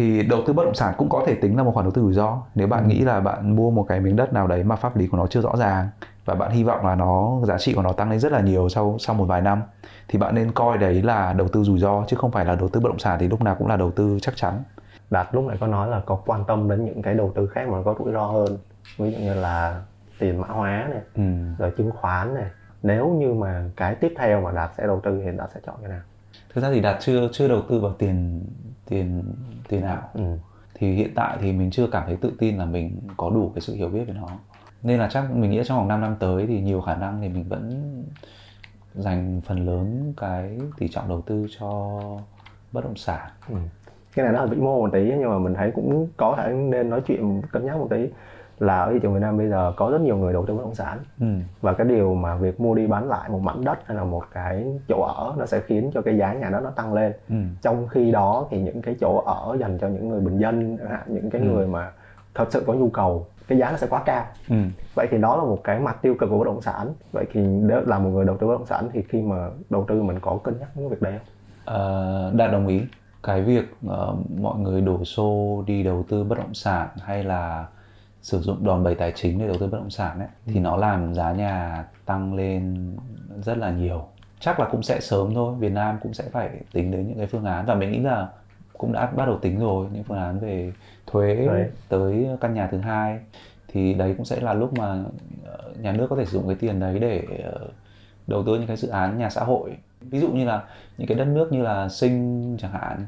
thì 0.00 0.22
đầu 0.22 0.42
tư 0.46 0.52
bất 0.52 0.64
động 0.64 0.74
sản 0.74 0.94
cũng 0.98 1.08
có 1.08 1.22
thể 1.26 1.34
tính 1.34 1.56
là 1.56 1.62
một 1.62 1.70
khoản 1.74 1.84
đầu 1.84 1.90
tư 1.90 2.02
rủi 2.02 2.12
ro 2.12 2.42
nếu 2.54 2.66
bạn 2.66 2.88
nghĩ 2.88 3.00
là 3.00 3.20
bạn 3.20 3.56
mua 3.56 3.70
một 3.70 3.86
cái 3.88 4.00
miếng 4.00 4.16
đất 4.16 4.32
nào 4.32 4.46
đấy 4.46 4.64
mà 4.64 4.76
pháp 4.76 4.96
lý 4.96 5.06
của 5.06 5.16
nó 5.16 5.26
chưa 5.26 5.40
rõ 5.40 5.56
ràng 5.56 5.88
và 6.24 6.34
bạn 6.34 6.50
hy 6.50 6.64
vọng 6.64 6.86
là 6.86 6.94
nó 6.94 7.40
giá 7.44 7.58
trị 7.58 7.74
của 7.74 7.82
nó 7.82 7.92
tăng 7.92 8.10
lên 8.10 8.18
rất 8.18 8.32
là 8.32 8.40
nhiều 8.40 8.68
sau 8.68 8.96
sau 8.98 9.14
một 9.14 9.24
vài 9.24 9.40
năm 9.40 9.62
thì 10.08 10.18
bạn 10.18 10.34
nên 10.34 10.52
coi 10.52 10.78
đấy 10.78 11.02
là 11.02 11.32
đầu 11.32 11.48
tư 11.48 11.64
rủi 11.64 11.78
ro 11.78 12.04
chứ 12.08 12.16
không 12.16 12.30
phải 12.30 12.44
là 12.44 12.54
đầu 12.54 12.68
tư 12.68 12.80
bất 12.80 12.88
động 12.88 12.98
sản 12.98 13.18
thì 13.20 13.28
lúc 13.28 13.42
nào 13.42 13.54
cũng 13.58 13.68
là 13.68 13.76
đầu 13.76 13.90
tư 13.90 14.18
chắc 14.22 14.36
chắn 14.36 14.62
Đạt 15.10 15.28
lúc 15.32 15.44
nãy 15.44 15.56
có 15.60 15.66
nói 15.66 15.88
là 15.88 16.00
có 16.06 16.22
quan 16.26 16.44
tâm 16.48 16.68
đến 16.68 16.84
những 16.84 17.02
cái 17.02 17.14
đầu 17.14 17.32
tư 17.34 17.46
khác 17.46 17.68
mà 17.68 17.78
có 17.84 17.94
rủi 17.98 18.12
ro 18.12 18.26
hơn. 18.26 18.58
Ví 18.98 19.10
dụ 19.10 19.18
như 19.18 19.34
là 19.34 19.82
tiền 20.18 20.40
mã 20.40 20.48
hóa 20.48 20.88
này, 20.90 21.00
ừ. 21.14 21.22
rồi 21.58 21.72
chứng 21.76 21.90
khoán 21.90 22.34
này. 22.34 22.46
Nếu 22.82 23.08
như 23.08 23.34
mà 23.34 23.64
cái 23.76 23.94
tiếp 23.94 24.14
theo 24.16 24.40
mà 24.40 24.52
Đạt 24.52 24.70
sẽ 24.78 24.86
đầu 24.86 25.00
tư 25.00 25.22
thì 25.24 25.30
Đạt 25.36 25.50
sẽ 25.54 25.60
chọn 25.66 25.76
cái 25.80 25.90
nào? 25.90 26.00
thực 26.54 26.60
ra 26.60 26.70
thì 26.72 26.80
đạt 26.80 26.96
chưa 27.00 27.28
chưa 27.32 27.48
đầu 27.48 27.62
tư 27.68 27.80
vào 27.80 27.92
tiền 27.92 28.44
tiền 28.88 29.22
tiền 29.70 29.82
ảo 29.82 30.10
Ừ. 30.14 30.22
thì 30.74 30.94
hiện 30.94 31.12
tại 31.16 31.38
thì 31.40 31.52
mình 31.52 31.70
chưa 31.70 31.86
cảm 31.92 32.02
thấy 32.06 32.16
tự 32.16 32.32
tin 32.38 32.58
là 32.58 32.64
mình 32.64 33.14
có 33.16 33.30
đủ 33.30 33.52
cái 33.54 33.60
sự 33.62 33.74
hiểu 33.74 33.88
biết 33.88 34.04
về 34.08 34.14
nó 34.14 34.38
nên 34.82 34.98
là 35.00 35.08
chắc 35.10 35.30
mình 35.36 35.50
nghĩ 35.50 35.62
trong 35.66 35.78
vòng 35.78 35.88
5 35.88 36.00
năm 36.00 36.16
tới 36.20 36.46
thì 36.46 36.60
nhiều 36.62 36.80
khả 36.80 36.94
năng 36.96 37.20
thì 37.22 37.28
mình 37.28 37.48
vẫn 37.48 37.92
dành 38.94 39.40
phần 39.44 39.66
lớn 39.66 40.14
cái 40.16 40.72
tỷ 40.76 40.88
trọng 40.88 41.08
đầu 41.08 41.22
tư 41.22 41.46
cho 41.58 41.68
bất 42.72 42.84
động 42.84 42.96
sản 42.96 43.30
Ừ. 43.48 43.54
cái 44.14 44.24
này 44.24 44.32
nó 44.32 44.38
hơi 44.40 44.48
vĩ 44.48 44.56
mô 44.56 44.80
một 44.80 44.90
tí 44.92 45.00
nhưng 45.18 45.30
mà 45.30 45.38
mình 45.38 45.54
thấy 45.54 45.70
cũng 45.74 46.08
có 46.16 46.34
thể 46.38 46.52
nên 46.52 46.90
nói 46.90 47.02
chuyện 47.06 47.42
cân 47.52 47.66
nhắc 47.66 47.76
một 47.76 47.86
tí 47.90 48.06
là 48.60 48.78
ở 48.80 48.92
thị 48.92 48.98
trường 49.02 49.14
Việt 49.14 49.20
Nam 49.20 49.38
bây 49.38 49.48
giờ 49.48 49.72
có 49.76 49.90
rất 49.90 50.00
nhiều 50.00 50.16
người 50.16 50.32
đầu 50.32 50.46
tư 50.46 50.54
bất 50.54 50.62
động 50.64 50.74
sản 50.74 50.98
ừ. 51.20 51.26
và 51.60 51.72
cái 51.72 51.86
điều 51.86 52.14
mà 52.14 52.36
việc 52.36 52.60
mua 52.60 52.74
đi 52.74 52.86
bán 52.86 53.08
lại 53.08 53.28
một 53.30 53.38
mảnh 53.38 53.64
đất 53.64 53.78
hay 53.86 53.96
là 53.96 54.04
một 54.04 54.22
cái 54.32 54.66
chỗ 54.88 55.02
ở 55.02 55.34
nó 55.38 55.46
sẽ 55.46 55.60
khiến 55.60 55.90
cho 55.94 56.02
cái 56.02 56.16
giá 56.18 56.32
nhà 56.34 56.50
đất 56.50 56.60
nó 56.64 56.70
tăng 56.70 56.94
lên 56.94 57.12
Ừ. 57.28 57.34
trong 57.62 57.88
khi 57.88 58.10
đó 58.10 58.46
thì 58.50 58.60
những 58.60 58.82
cái 58.82 58.96
chỗ 59.00 59.22
ở 59.26 59.56
dành 59.60 59.78
cho 59.78 59.88
những 59.88 60.08
người 60.08 60.20
bình 60.20 60.38
dân 60.38 60.76
những 61.06 61.30
cái 61.30 61.42
Ừ. 61.42 61.46
người 61.48 61.66
mà 61.66 61.90
thật 62.34 62.46
sự 62.50 62.64
có 62.66 62.72
nhu 62.72 62.88
cầu 62.90 63.26
cái 63.48 63.58
giá 63.58 63.70
nó 63.70 63.76
sẽ 63.76 63.86
quá 63.90 64.02
cao 64.06 64.24
Ừ. 64.48 64.56
vậy 64.94 65.06
thì 65.10 65.18
đó 65.18 65.36
là 65.36 65.42
một 65.42 65.58
cái 65.64 65.78
mặt 65.80 65.96
tiêu 66.02 66.14
cực 66.18 66.30
của 66.30 66.38
bất 66.38 66.46
động 66.46 66.62
sản 66.62 66.92
vậy 67.12 67.24
thì 67.32 67.40
nếu 67.46 67.80
là 67.86 67.98
một 67.98 68.10
người 68.10 68.24
đầu 68.24 68.36
tư 68.36 68.46
bất 68.46 68.52
động 68.52 68.66
sản 68.66 68.88
thì 68.92 69.02
khi 69.08 69.22
mà 69.22 69.48
đầu 69.70 69.84
tư 69.88 70.02
mình 70.02 70.18
có 70.20 70.38
cân 70.44 70.54
nhắc 70.60 70.68
những 70.74 70.88
việc 70.88 71.02
đấy 71.02 71.12
không 71.12 71.26
Ờ, 71.64 72.32
Đạt 72.34 72.52
đồng 72.52 72.66
ý 72.66 72.82
cái 73.22 73.42
việc 73.42 73.64
ờ, 73.88 74.14
mọi 74.40 74.58
người 74.58 74.80
đổ 74.80 75.04
xô 75.04 75.62
đi 75.66 75.82
đầu 75.82 76.04
tư 76.08 76.24
bất 76.24 76.38
động 76.38 76.54
sản 76.54 76.88
hay 77.02 77.24
là 77.24 77.66
sử 78.22 78.40
dụng 78.40 78.64
đòn 78.64 78.84
bẩy 78.84 78.94
tài 78.94 79.12
chính 79.16 79.38
để 79.38 79.46
đầu 79.46 79.56
tư 79.60 79.66
bất 79.66 79.78
động 79.78 79.90
sản 79.90 80.18
ấy, 80.18 80.28
thì 80.46 80.60
nó 80.60 80.76
làm 80.76 81.14
giá 81.14 81.32
nhà 81.32 81.84
tăng 82.04 82.34
lên 82.34 82.92
rất 83.42 83.58
là 83.58 83.70
nhiều. 83.70 84.04
Chắc 84.40 84.60
là 84.60 84.68
cũng 84.70 84.82
sẽ 84.82 85.00
sớm 85.00 85.34
thôi 85.34 85.54
Việt 85.58 85.72
Nam 85.72 85.98
cũng 86.02 86.14
sẽ 86.14 86.24
phải 86.32 86.50
tính 86.72 86.90
đến 86.90 87.08
những 87.08 87.18
cái 87.18 87.26
phương 87.26 87.44
án. 87.44 87.66
Và 87.66 87.74
mình 87.74 87.92
nghĩ 87.92 87.98
là 87.98 88.28
cũng 88.78 88.92
đã 88.92 89.06
bắt 89.06 89.26
đầu 89.26 89.38
tính 89.38 89.58
rồi 89.58 89.86
những 89.92 90.04
phương 90.04 90.18
án 90.18 90.40
về 90.40 90.72
thuế 91.06 91.46
Thuế. 91.46 91.70
tới 91.88 92.28
căn 92.40 92.54
nhà 92.54 92.68
thứ 92.72 92.78
hai. 92.78 93.18
Thì 93.68 93.94
đấy 93.94 94.14
cũng 94.16 94.26
sẽ 94.26 94.40
là 94.40 94.54
lúc 94.54 94.78
mà 94.78 95.04
ờ, 95.46 95.72
nhà 95.80 95.92
nước 95.92 96.06
có 96.10 96.16
thể 96.16 96.24
sử 96.24 96.32
dụng 96.32 96.46
cái 96.46 96.56
tiền 96.56 96.80
đấy 96.80 96.98
để 96.98 97.22
ờ, 97.44 97.68
đầu 98.26 98.42
tư 98.46 98.54
những 98.54 98.66
cái 98.66 98.76
dự 98.76 98.88
án 98.88 99.18
nhà 99.18 99.30
xã 99.30 99.44
hội. 99.44 99.76
Ví 100.00 100.20
dụ 100.20 100.28
như 100.28 100.44
là 100.44 100.62
những 100.98 101.08
cái 101.08 101.18
đất 101.18 101.24
nước 101.24 101.52
như 101.52 101.62
là 101.62 101.88
sinh 101.88 102.56
chẳng 102.60 102.72
hạn 102.72 103.06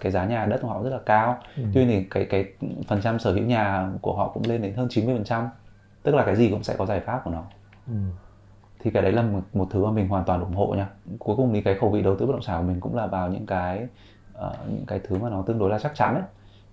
cái 0.00 0.12
giá 0.12 0.24
nhà 0.24 0.46
đất 0.46 0.58
của 0.62 0.68
họ 0.68 0.82
rất 0.82 0.90
là 0.90 0.98
cao. 1.06 1.38
Tuy 1.74 1.84
nhiên 1.84 1.88
thì 1.88 2.08
cái 2.10 2.24
cái 2.24 2.44
phần 2.88 3.00
trăm 3.02 3.18
sở 3.18 3.32
hữu 3.32 3.44
nhà 3.44 3.88
của 4.02 4.16
họ 4.16 4.28
cũng 4.28 4.42
lên 4.46 4.62
đến 4.62 4.74
hơn 4.74 4.88
90% 4.88 5.48
tức 6.02 6.14
là 6.14 6.24
cái 6.24 6.36
gì 6.36 6.50
cũng 6.50 6.62
sẽ 6.62 6.74
có 6.78 6.86
giải 6.86 7.00
pháp 7.00 7.20
của 7.24 7.30
nó. 7.30 7.42
Thì 8.80 8.90
cái 8.90 9.02
đấy 9.02 9.12
là 9.12 9.22
một, 9.22 9.40
một 9.52 9.66
thứ 9.70 9.84
mà 9.84 9.90
mình 9.90 10.08
hoàn 10.08 10.24
toàn 10.24 10.40
ủng 10.40 10.54
hộ 10.54 10.74
nha. 10.76 10.88
Cuối 11.18 11.36
cùng 11.36 11.52
thì 11.52 11.60
cái 11.62 11.74
khẩu 11.74 11.90
vị 11.90 12.02
đầu 12.02 12.16
tư 12.16 12.26
bất 12.26 12.32
động 12.32 12.42
sản 12.42 12.62
của 12.62 12.68
mình 12.68 12.80
cũng 12.80 12.94
là 12.96 13.06
vào 13.06 13.28
những 13.28 13.46
cái 13.46 13.86
ờ, 14.32 14.54
những 14.68 14.86
cái 14.86 15.00
thứ 15.08 15.18
mà 15.18 15.30
nó 15.30 15.42
tương 15.46 15.58
đối 15.58 15.70
là 15.70 15.78
chắc 15.78 15.94
chắn 15.94 16.14
ấy. 16.14 16.24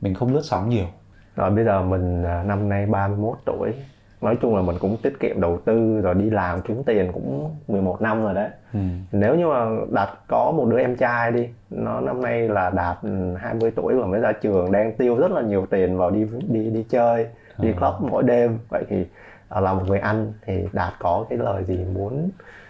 Mình 0.02 0.14
không 0.14 0.34
lướt 0.34 0.42
sóng 0.44 0.70
nhiều. 0.70 0.88
Rồi 1.36 1.52
bây 1.52 1.66
giờ 1.66 1.84
mình 1.84 2.24
à, 2.24 2.44
năm 2.44 2.70
nay 2.70 2.86
31 2.86 3.38
tuổi 3.46 3.74
Nói 4.22 4.38
chung 4.42 4.56
là 4.56 4.62
mình 4.62 4.76
cũng 4.80 4.98
tiết 4.98 5.20
kiệm 5.20 5.42
đầu 5.42 5.60
tư 5.66 6.02
rồi 6.02 6.16
đi 6.16 6.30
làm 6.30 6.62
kiếm 6.62 6.84
tiền 6.86 7.12
cũng 7.14 7.56
11 7.68 8.02
năm 8.02 8.24
rồi 8.24 8.34
đấy. 8.34 8.50
Ừ. 8.74 8.80
Nếu 9.12 9.36
như 9.36 9.48
mà 9.48 9.66
Đạt 9.92 10.10
có 10.28 10.52
một 10.52 10.66
đứa 10.70 10.80
em 10.80 10.96
trai 10.96 11.32
đi 11.32 11.48
Nó 11.70 12.02
năm 12.02 12.22
nay 12.22 12.50
là 12.50 12.70
Đạt 12.70 12.98
ừ, 13.02 13.36
20 13.40 13.72
tuổi 13.76 13.96
và 13.96 14.06
mới 14.06 14.20
ra 14.20 14.32
trường 14.32 14.72
Đang 14.72 14.94
tiêu 14.94 15.16
rất 15.18 15.32
là 15.32 15.42
nhiều 15.42 15.66
tiền 15.70 15.98
vào 15.98 16.10
đi 16.12 16.26
đi 16.48 16.70
đi 16.70 16.86
chơi 16.90 17.28
Đi 17.58 17.72
club 17.72 17.94
mỗi 18.00 18.24
đêm. 18.24 18.58
Vậy 18.70 18.84
thì 18.90 19.06
à, 19.50 19.62
là 19.62 19.74
một 19.74 19.84
người 19.88 20.00
anh 20.00 20.34
thì 20.46 20.64
Đạt 20.74 20.94
có 21.00 21.26
cái 21.30 21.38
lời 21.38 21.64
gì 21.68 21.86
muốn 21.94 22.30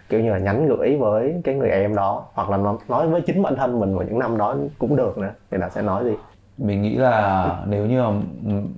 kiểu 0.10 0.20
như 0.22 0.32
là 0.32 0.38
nhắn 0.38 0.68
gửi 0.68 0.98
với 0.98 1.42
cái 1.44 1.56
người 1.56 1.70
em 1.70 1.96
đó 1.96 2.26
hoặc 2.34 2.50
là 2.50 2.58
nó- 2.58 2.78
nói 2.88 3.08
với 3.08 3.22
chính 3.22 3.42
bản 3.44 3.56
thân 3.56 3.80
mình 3.80 3.96
vào 3.96 4.06
những 4.08 4.20
năm 4.20 4.38
đó 4.38 4.56
cũng 4.80 4.96
được 4.96 5.18
nữa 5.18 5.32
thì 5.52 5.58
Đạt 5.58 5.72
sẽ 5.72 5.82
nói 5.82 6.04
gì 6.04 6.12
mình 6.58 6.82
nghĩ 6.82 6.96
là 6.96 7.46
nếu 7.68 7.86
như 7.86 8.02
mà 8.04 8.10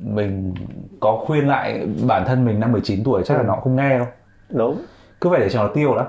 mình 0.01 0.53
có 0.99 1.23
khuyên 1.25 1.47
lại 1.47 1.87
bản 2.07 2.25
thân 2.25 2.45
mình 2.45 2.59
năm 2.59 2.71
19 2.71 3.03
tuổi 3.03 3.23
chắc 3.25 3.33
là 3.33 3.39
Ừ. 3.41 3.47
nó 3.47 3.55
không 3.55 3.75
nghe 3.75 3.97
đâu. 3.97 4.07
Đúng. 4.49 4.81
Cứ 5.21 5.29
phải 5.29 5.39
để 5.39 5.49
cho 5.49 5.63
nó 5.63 5.69
tiêu 5.73 5.95
đã 5.95 6.03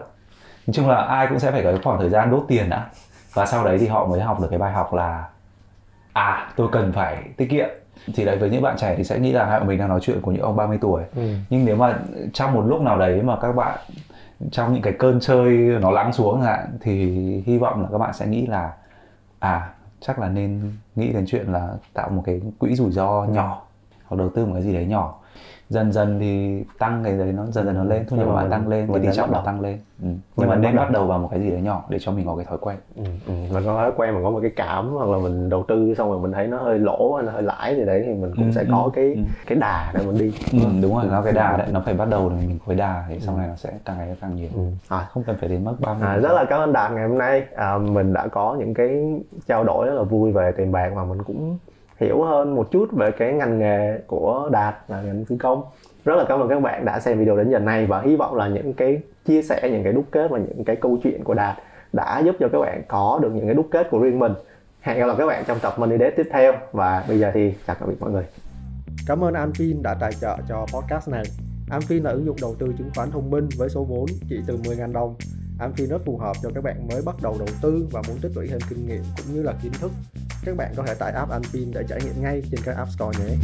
nói 0.66 0.74
chung 0.74 0.88
là 0.88 0.96
ai 0.96 1.26
cũng 1.26 1.38
sẽ 1.38 1.50
phải 1.52 1.62
có 1.62 1.70
cái 1.70 1.80
khoảng 1.84 1.98
thời 2.00 2.10
gian 2.10 2.30
đốt 2.30 2.44
tiền 2.48 2.70
đã. 2.70 2.86
Và 3.34 3.46
sau 3.46 3.64
đấy 3.64 3.78
thì 3.78 3.86
họ 3.86 4.06
mới 4.06 4.20
học 4.20 4.40
được 4.40 4.46
cái 4.50 4.58
bài 4.58 4.72
học 4.72 4.94
là 4.94 5.24
à 6.12 6.52
tôi 6.56 6.68
cần 6.72 6.92
phải 6.92 7.22
tiết 7.36 7.46
kiệm. 7.50 7.68
Thì 8.14 8.24
đấy 8.24 8.38
với 8.38 8.50
những 8.50 8.62
bạn 8.62 8.76
trẻ 8.78 8.94
thì 8.96 9.04
sẽ 9.04 9.18
nghĩ 9.18 9.32
là 9.32 9.44
hai 9.44 9.60
mình 9.60 9.78
đang 9.78 9.88
nói 9.88 10.00
chuyện 10.02 10.20
của 10.20 10.32
những 10.32 10.42
ông 10.42 10.56
30 10.56 10.78
tuổi. 10.80 11.02
Ừ. 11.16 11.22
nhưng 11.50 11.64
nếu 11.64 11.76
mà 11.76 11.98
trong 12.32 12.52
một 12.54 12.62
lúc 12.66 12.80
nào 12.80 12.98
đấy 12.98 13.22
mà 13.22 13.36
các 13.42 13.52
bạn 13.56 13.78
trong 14.50 14.72
những 14.72 14.82
cái 14.82 14.92
cơn 14.98 15.20
chơi 15.20 15.48
nó 15.80 15.90
lắng 15.90 16.12
xuống 16.12 16.40
hạn 16.42 16.66
thì 16.80 16.94
hy 17.46 17.58
vọng 17.58 17.82
là 17.82 17.88
các 17.92 17.98
bạn 17.98 18.12
sẽ 18.14 18.26
nghĩ 18.26 18.46
là 18.46 18.72
à 19.38 19.70
chắc 20.06 20.18
là 20.18 20.28
nên 20.28 20.72
nghĩ 20.96 21.12
đến 21.12 21.24
chuyện 21.26 21.46
là 21.46 21.74
tạo 21.92 22.10
một 22.10 22.22
cái 22.26 22.40
quỹ 22.58 22.74
rủi 22.74 22.92
ro 22.92 23.24
nhỏ, 23.24 23.62
hoặc 24.04 24.16
đầu 24.16 24.30
tư 24.34 24.46
một 24.46 24.52
cái 24.54 24.62
gì 24.62 24.72
đấy 24.72 24.86
nhỏ 24.86 25.20
dần 25.68 25.92
dần 25.92 26.18
thì 26.20 26.62
tăng 26.78 27.00
cái 27.04 27.12
đấy 27.18 27.32
nó 27.32 27.46
dần 27.46 27.66
dần 27.66 27.74
nó 27.74 27.84
lên. 27.84 28.04
thu 28.08 28.16
nhập 28.16 28.24
Nhưng 28.26 28.28
của 28.28 28.34
mà 28.34 28.40
bạn 28.42 28.50
tăng 28.50 28.68
lên 28.68 28.88
cái 28.92 29.02
tỷ 29.02 29.08
trọng 29.16 29.32
nó 29.32 29.42
tăng 29.44 29.60
lên. 29.60 29.78
Ừ. 30.02 30.08
nhưng 30.36 30.48
mà 30.48 30.56
nên 30.56 30.76
bắt 30.76 30.90
đầu. 30.90 31.06
vào 31.06 31.18
một 31.18 31.28
cái 31.30 31.40
gì 31.40 31.50
đấy 31.50 31.60
nhỏ 31.62 31.84
để 31.88 31.98
cho 32.00 32.12
mình 32.12 32.26
có 32.26 32.36
cái 32.36 32.44
thói 32.44 32.58
quen. 32.60 32.76
Ừ, 32.96 33.02
ừ. 33.26 33.32
mình 33.52 33.64
có 33.64 33.74
thói 33.74 33.92
quen 33.96 34.14
mình 34.14 34.24
có 34.24 34.30
một 34.30 34.38
cái 34.42 34.50
cảm 34.56 34.90
hoặc 34.90 35.08
là 35.08 35.18
mình 35.18 35.48
đầu 35.48 35.64
tư 35.68 35.94
xong 35.98 36.10
rồi 36.10 36.20
mình 36.20 36.32
thấy 36.32 36.46
nó 36.46 36.58
hơi 36.58 36.78
lỗ 36.78 37.14
hay 37.14 37.26
nó 37.26 37.32
hơi 37.32 37.42
lãi 37.42 37.76
gì 37.76 37.84
đấy 37.84 38.02
thì 38.06 38.12
mình 38.14 38.32
cũng 38.36 38.44
Ừ, 38.46 38.52
sẽ 38.54 38.60
ừ, 38.60 38.68
có 38.70 38.90
cái 38.94 39.12
ừ. 39.14 39.20
cái 39.46 39.58
đà 39.58 39.92
để 39.94 40.00
mình 40.06 40.18
đi. 40.18 40.32
Ừ, 40.52 40.58
đúng 40.82 40.94
rồi 40.94 41.04
nó 41.10 41.22
cái 41.22 41.32
đà 41.32 41.56
đấy. 41.56 41.66
Nó 41.72 41.82
phải 41.84 41.94
bắt 41.94 42.08
đầu 42.10 42.28
mình 42.28 42.58
có 42.58 42.64
cái 42.66 42.76
đà 42.76 43.04
thì 43.08 43.20
sau 43.20 43.36
này 43.36 43.48
nó 43.48 43.56
sẽ 43.56 43.72
càng 43.84 43.98
ngày 43.98 44.16
càng 44.20 44.36
nhiều. 44.36 44.48
Ừ. 44.54 44.62
à, 44.88 45.06
không 45.10 45.22
cần 45.26 45.36
phải 45.40 45.48
đến 45.48 45.64
mức 45.64 45.74
30 45.80 46.08
À, 46.08 46.16
rất 46.16 46.32
là 46.32 46.44
cảm 46.48 46.60
ơn 46.60 46.72
Đạt 46.72 46.92
ngày 46.92 47.08
hôm 47.08 47.18
nay. 47.18 47.42
À, 47.56 47.78
mình 47.78 48.12
đã 48.12 48.26
có 48.26 48.56
những 48.58 48.74
cái 48.74 49.20
trao 49.48 49.64
đổi 49.64 49.86
rất 49.86 49.94
là 49.94 50.02
vui 50.02 50.32
về 50.32 50.52
tiền 50.56 50.72
bạc 50.72 50.92
mà 50.96 51.04
mình 51.04 51.22
cũng 51.22 51.58
hiểu 51.96 52.22
hơn 52.22 52.54
một 52.54 52.70
chút 52.70 52.92
về 52.92 53.10
cái 53.10 53.32
ngành 53.32 53.58
nghề 53.58 53.98
của 54.06 54.48
Đạt 54.52 54.74
là 54.88 55.02
ngành 55.02 55.24
phi 55.24 55.36
công. 55.36 55.62
Rất 56.04 56.16
là 56.16 56.24
cảm 56.28 56.40
ơn 56.40 56.48
các 56.48 56.60
bạn 56.60 56.84
đã 56.84 57.00
xem 57.00 57.18
video 57.18 57.36
đến 57.36 57.50
giờ 57.50 57.58
này 57.58 57.86
và 57.86 58.00
hy 58.00 58.16
vọng 58.16 58.34
là 58.34 58.48
những 58.48 58.72
cái 58.72 59.00
chia 59.24 59.42
sẻ, 59.42 59.68
những 59.72 59.84
cái 59.84 59.92
đúc 59.92 60.04
kết 60.10 60.30
và 60.30 60.38
những 60.38 60.64
cái 60.64 60.76
câu 60.76 60.98
chuyện 61.02 61.24
của 61.24 61.34
Đạt 61.34 61.56
đã 61.92 62.22
giúp 62.24 62.36
cho 62.40 62.48
các 62.52 62.58
bạn 62.58 62.82
có 62.88 63.18
được 63.22 63.30
những 63.34 63.46
cái 63.46 63.54
đúc 63.54 63.68
kết 63.70 63.90
của 63.90 63.98
riêng 63.98 64.18
mình. 64.18 64.32
Hẹn 64.80 64.98
gặp 64.98 65.06
lại 65.06 65.16
các 65.18 65.26
bạn 65.26 65.44
trong 65.46 65.58
tập 65.58 65.74
Money 65.78 65.98
Date 65.98 66.10
tiếp 66.16 66.28
theo 66.32 66.52
và 66.72 67.04
bây 67.08 67.18
giờ 67.18 67.30
thì 67.34 67.54
chào 67.66 67.76
tạm 67.80 67.88
biệt 67.88 67.96
mọi 68.00 68.10
người. 68.10 68.24
Cảm 69.06 69.24
ơn 69.24 69.34
Anfin 69.34 69.82
đã 69.82 69.94
tài 70.00 70.12
trợ 70.12 70.36
cho 70.48 70.66
podcast 70.74 71.08
này. 71.08 71.24
Amfin 71.70 72.02
là 72.02 72.10
ứng 72.10 72.26
dụng 72.26 72.36
đầu 72.40 72.54
tư 72.58 72.74
chứng 72.78 72.90
khoán 72.96 73.10
thông 73.10 73.30
minh 73.30 73.48
với 73.58 73.68
số 73.68 73.84
vốn 73.84 74.06
chỉ 74.28 74.40
từ 74.46 74.56
10.000 74.56 74.92
đồng. 74.92 75.14
Amfin 75.58 75.88
rất 75.88 76.02
phù 76.04 76.18
hợp 76.18 76.36
cho 76.42 76.50
các 76.54 76.64
bạn 76.64 76.88
mới 76.88 77.02
bắt 77.02 77.16
đầu 77.22 77.36
đầu 77.38 77.48
tư 77.62 77.86
và 77.90 78.02
muốn 78.08 78.18
tích 78.20 78.32
lũy 78.34 78.46
thêm 78.46 78.58
kinh 78.68 78.86
nghiệm 78.86 79.02
cũng 79.16 79.34
như 79.34 79.42
là 79.42 79.54
kiến 79.62 79.72
thức. 79.72 79.92
Các 80.44 80.56
bạn 80.56 80.74
có 80.76 80.82
thể 80.86 80.94
tải 80.94 81.12
app 81.12 81.30
Amfin 81.30 81.72
để 81.74 81.84
trải 81.88 82.00
nghiệm 82.04 82.22
ngay 82.22 82.42
trên 82.50 82.60
các 82.64 82.76
App 82.76 82.90
Store 82.90 83.18
nhé. 83.18 83.34